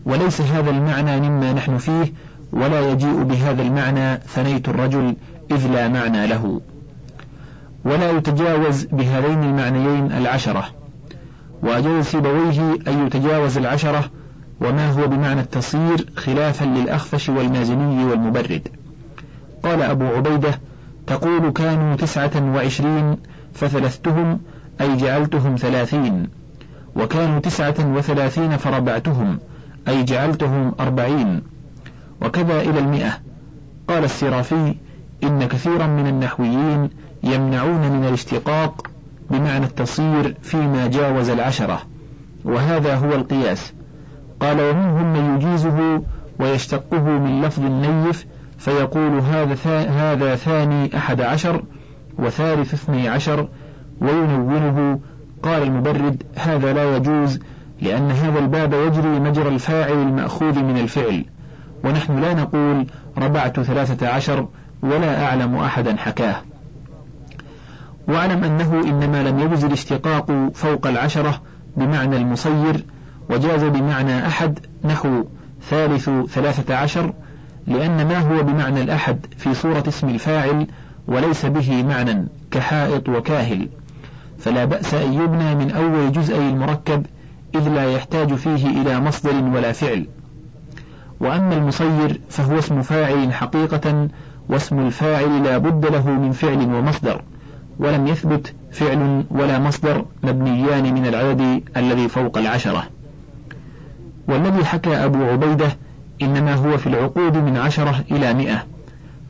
وليس 0.06 0.42
هذا 0.42 0.70
المعنى 0.70 1.30
مما 1.30 1.54
نحن 1.54 1.78
فيه 1.78 2.14
ولا 2.52 2.92
يجيء 2.92 3.24
بهذا 3.24 3.62
المعنى 3.62 4.18
ثنيت 4.18 4.70
الرجل 4.70 5.16
إذ 5.52 5.68
لا 5.68 5.88
معنى 5.88 6.28
له. 6.28 6.62
ولا 7.86 8.12
يتجاوز 8.12 8.86
بهذين 8.86 9.44
المعنيين 9.44 10.12
العشرة. 10.12 10.66
وأجاز 11.64 12.06
سيبويه 12.06 12.78
أن 12.88 13.08
يتجاوز 13.08 13.58
العشرة 13.58 14.10
وما 14.62 14.92
هو 14.92 15.08
بمعنى 15.08 15.42
التصير 15.42 16.10
خلافا 16.16 16.66
للأخفش 16.66 17.30
والمازني 17.30 18.06
والمبرد. 18.06 18.68
قال 19.64 19.82
أبو 19.82 20.06
عبيدة 20.06 20.60
تقول 21.08 21.52
كانوا 21.52 21.96
تسعة 21.96 22.56
وعشرين 22.56 23.18
فثلثتهم 23.54 24.40
أي 24.82 24.98
جعلتهم 24.98 25.56
ثلاثين. 25.56 26.28
وكانوا 26.96 27.40
تسعة 27.40 27.76
وثلاثين 27.80 28.58
فربعتهم 28.58 29.40
أي 29.88 30.04
جعلتهم 30.04 30.76
أربعين. 30.80 31.42
وكذا 32.22 32.62
إلى 32.62 32.80
المئة. 32.80 33.20
قال 33.88 34.04
السرافي 34.04 34.76
إن 35.24 35.46
كثيرا 35.48 35.88
من 35.88 36.08
النحويين 36.08 36.90
يمنعون 37.24 37.92
من 37.92 38.06
الاشتقاق 38.06 38.88
بمعنى 39.32 39.66
التصير 39.66 40.36
فيما 40.42 40.88
جاوز 40.88 41.30
العشرة. 41.30 41.82
وهذا 42.46 42.96
هو 42.96 43.16
القياس. 43.16 43.74
قال 44.40 44.62
ومنهم 44.62 45.14
من 45.14 45.36
يجيزه 45.36 46.02
ويشتقه 46.40 47.04
من 47.04 47.42
لفظ 47.42 47.66
النيف 47.66 48.26
فيقول 48.58 49.20
هذا 49.20 49.56
هذا 49.90 50.36
ثاني 50.36 50.98
أحد 50.98 51.22
عشر 51.22 51.64
وثالث 52.18 52.74
اثني 52.74 53.10
عشر 53.10 53.48
وينونه 54.02 54.95
المبرد 55.86 56.24
هذا 56.36 56.74
لا 56.74 56.96
يجوز 56.96 57.40
لأن 57.82 58.12
هذا 58.12 58.40
الباب 58.40 58.74
يجري 58.74 59.20
مجرى 59.20 59.48
الفاعل 59.48 59.94
المأخوذ 59.94 60.60
من 60.60 60.78
الفعل. 60.78 61.26
ونحن 61.84 62.22
لا 62.22 62.34
نقول 62.34 62.88
ربعت 63.18 63.60
ثلاثة 63.60 64.08
عشر 64.08 64.48
ولا 64.82 65.26
أعلم 65.26 65.56
أحدا 65.56 65.96
حكاه. 65.98 66.36
واعلم 68.08 68.44
أنه 68.44 68.82
إنما 68.84 69.30
لم 69.30 69.40
يجز 69.40 69.64
الاشتقاق 69.64 70.32
فوق 70.54 70.88
العشرة 70.88 71.42
بمعنى 71.78 72.18
المصير 72.18 72.86
وجاز 73.30 73.64
بمعنى 73.64 74.28
أحد 74.28 74.60
نحو 74.84 75.24
ثالث 75.70 76.10
ثلاثة 76.10 76.76
عشر 76.76 77.14
لأن 77.68 78.08
ما 78.08 78.20
هو 78.20 78.44
بمعنى 78.44 78.82
الأحد 78.82 79.26
في 79.38 79.54
صورة 79.54 79.84
اسم 79.88 80.10
الفاعل 80.10 80.68
وليس 81.08 81.46
به 81.46 81.84
معنى 81.84 82.28
كحائط 82.52 83.10
وكاهل. 83.10 83.68
فلا 84.46 84.66
بأس 84.66 84.94
أن 84.94 85.14
يبنى 85.14 85.56
من 85.56 85.72
أول 85.72 86.12
جزئي 86.12 86.50
المركب 86.50 87.06
إذ 87.56 87.70
لا 87.70 87.92
يحتاج 87.94 88.34
فيه 88.34 88.82
إلى 88.82 89.00
مصدر 89.00 89.34
ولا 89.56 89.72
فعل. 89.72 90.06
وأما 91.20 91.54
المصير 91.54 92.22
فهو 92.30 92.60
اسم 92.60 92.82
فاعل 92.82 93.34
حقيقة 93.34 94.08
واسم 94.50 94.80
الفاعل 94.80 95.44
لا 95.44 95.58
بد 95.58 95.86
له 95.86 96.10
من 96.10 96.32
فعل 96.32 96.76
ومصدر 96.76 97.22
ولم 97.80 98.08
يثبت 98.08 98.54
فعل 98.72 99.24
ولا 99.32 99.60
مصدر 99.60 100.06
مبنيان 100.24 100.94
من 100.94 101.06
العدد 101.06 101.64
الذي 101.78 102.08
فوق 102.08 102.38
العشرة. 102.38 102.84
والذي 104.28 104.66
حكى 104.66 104.96
أبو 104.96 105.24
عبيدة 105.24 105.78
إنما 106.22 106.54
هو 106.54 106.78
في 106.78 106.88
العقود 106.88 107.38
من 107.38 107.58
عشرة 107.58 108.04
إلى 108.12 108.34
مئة 108.34 108.64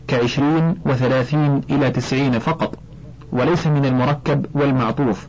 كعشرين 0.08 0.76
وثلاثين 0.86 1.62
إلى 1.70 1.90
تسعين 1.90 2.40
فقط. 2.40 2.85
وليس 3.32 3.68
من 3.68 3.86
المركب 3.86 4.46
والمعطوف. 4.54 5.28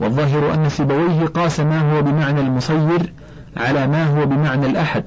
والظاهر 0.00 0.54
أن 0.54 0.68
سيبويه 0.68 1.26
قاس 1.26 1.60
ما 1.60 1.92
هو 1.92 2.02
بمعنى 2.02 2.40
المصير 2.40 3.12
على 3.56 3.86
ما 3.86 4.04
هو 4.04 4.26
بمعنى 4.26 4.66
الأحد 4.66 5.04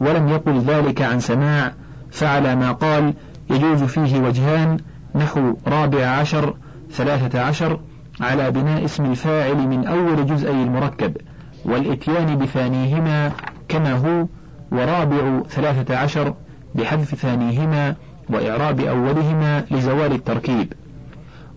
ولم 0.00 0.28
يقل 0.28 0.60
ذلك 0.60 1.02
عن 1.02 1.20
سماع 1.20 1.72
فعلى 2.10 2.56
ما 2.56 2.72
قال 2.72 3.14
يجوز 3.50 3.82
فيه 3.82 4.20
وجهان 4.20 4.76
نحو 5.14 5.56
رابع 5.66 6.06
عشر 6.06 6.54
ثلاثة 6.92 7.40
عشر 7.40 7.80
على 8.20 8.50
بناء 8.50 8.84
اسم 8.84 9.04
الفاعل 9.04 9.56
من 9.56 9.86
أول 9.86 10.26
جزئي 10.26 10.62
المركب 10.62 11.16
والإتيان 11.64 12.38
بثانيهما 12.38 13.32
كما 13.68 13.92
هو 13.92 14.26
ورابع 14.72 15.42
ثلاثة 15.50 15.96
عشر 15.96 16.34
بحذف 16.74 17.14
ثانيهما 17.14 17.94
وإعراب 18.28 18.80
أولهما 18.80 19.64
لزوال 19.70 20.12
التركيب. 20.12 20.72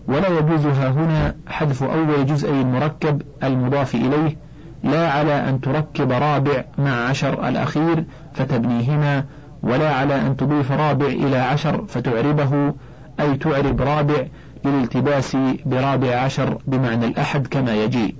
ولا 0.08 0.28
يجوز 0.28 0.66
ها 0.66 0.88
هنا 0.90 1.34
حذف 1.46 1.82
أول 1.82 2.26
جزئي 2.26 2.60
المركب 2.60 3.22
المضاف 3.42 3.94
إليه 3.94 4.36
لا 4.84 5.12
على 5.12 5.48
أن 5.48 5.60
تركب 5.60 6.12
رابع 6.12 6.64
مع 6.78 7.08
عشر 7.08 7.48
الأخير 7.48 8.04
فتبنيهما 8.34 9.24
ولا 9.62 9.94
على 9.94 10.20
أن 10.20 10.36
تضيف 10.36 10.72
رابع 10.72 11.06
إلى 11.06 11.36
عشر 11.36 11.84
فتعربه 11.88 12.74
أي 13.20 13.36
تعرب 13.36 13.82
رابع 13.82 14.26
للالتباس 14.64 15.36
برابع 15.66 16.16
عشر 16.16 16.58
بمعنى 16.66 17.06
الأحد 17.06 17.46
كما 17.46 17.74
يجي. 17.74 18.14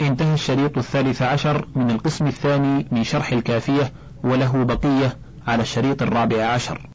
انتهى 0.00 0.34
الشريط 0.34 0.78
الثالث 0.78 1.22
عشر 1.22 1.68
من 1.76 1.90
القسم 1.90 2.26
الثاني 2.26 2.86
من 2.92 3.04
شرح 3.04 3.32
الكافية 3.32 3.92
وله 4.24 4.64
بقية 4.64 5.16
على 5.46 5.62
الشريط 5.62 6.02
الرابع 6.02 6.44
عشر. 6.46 6.80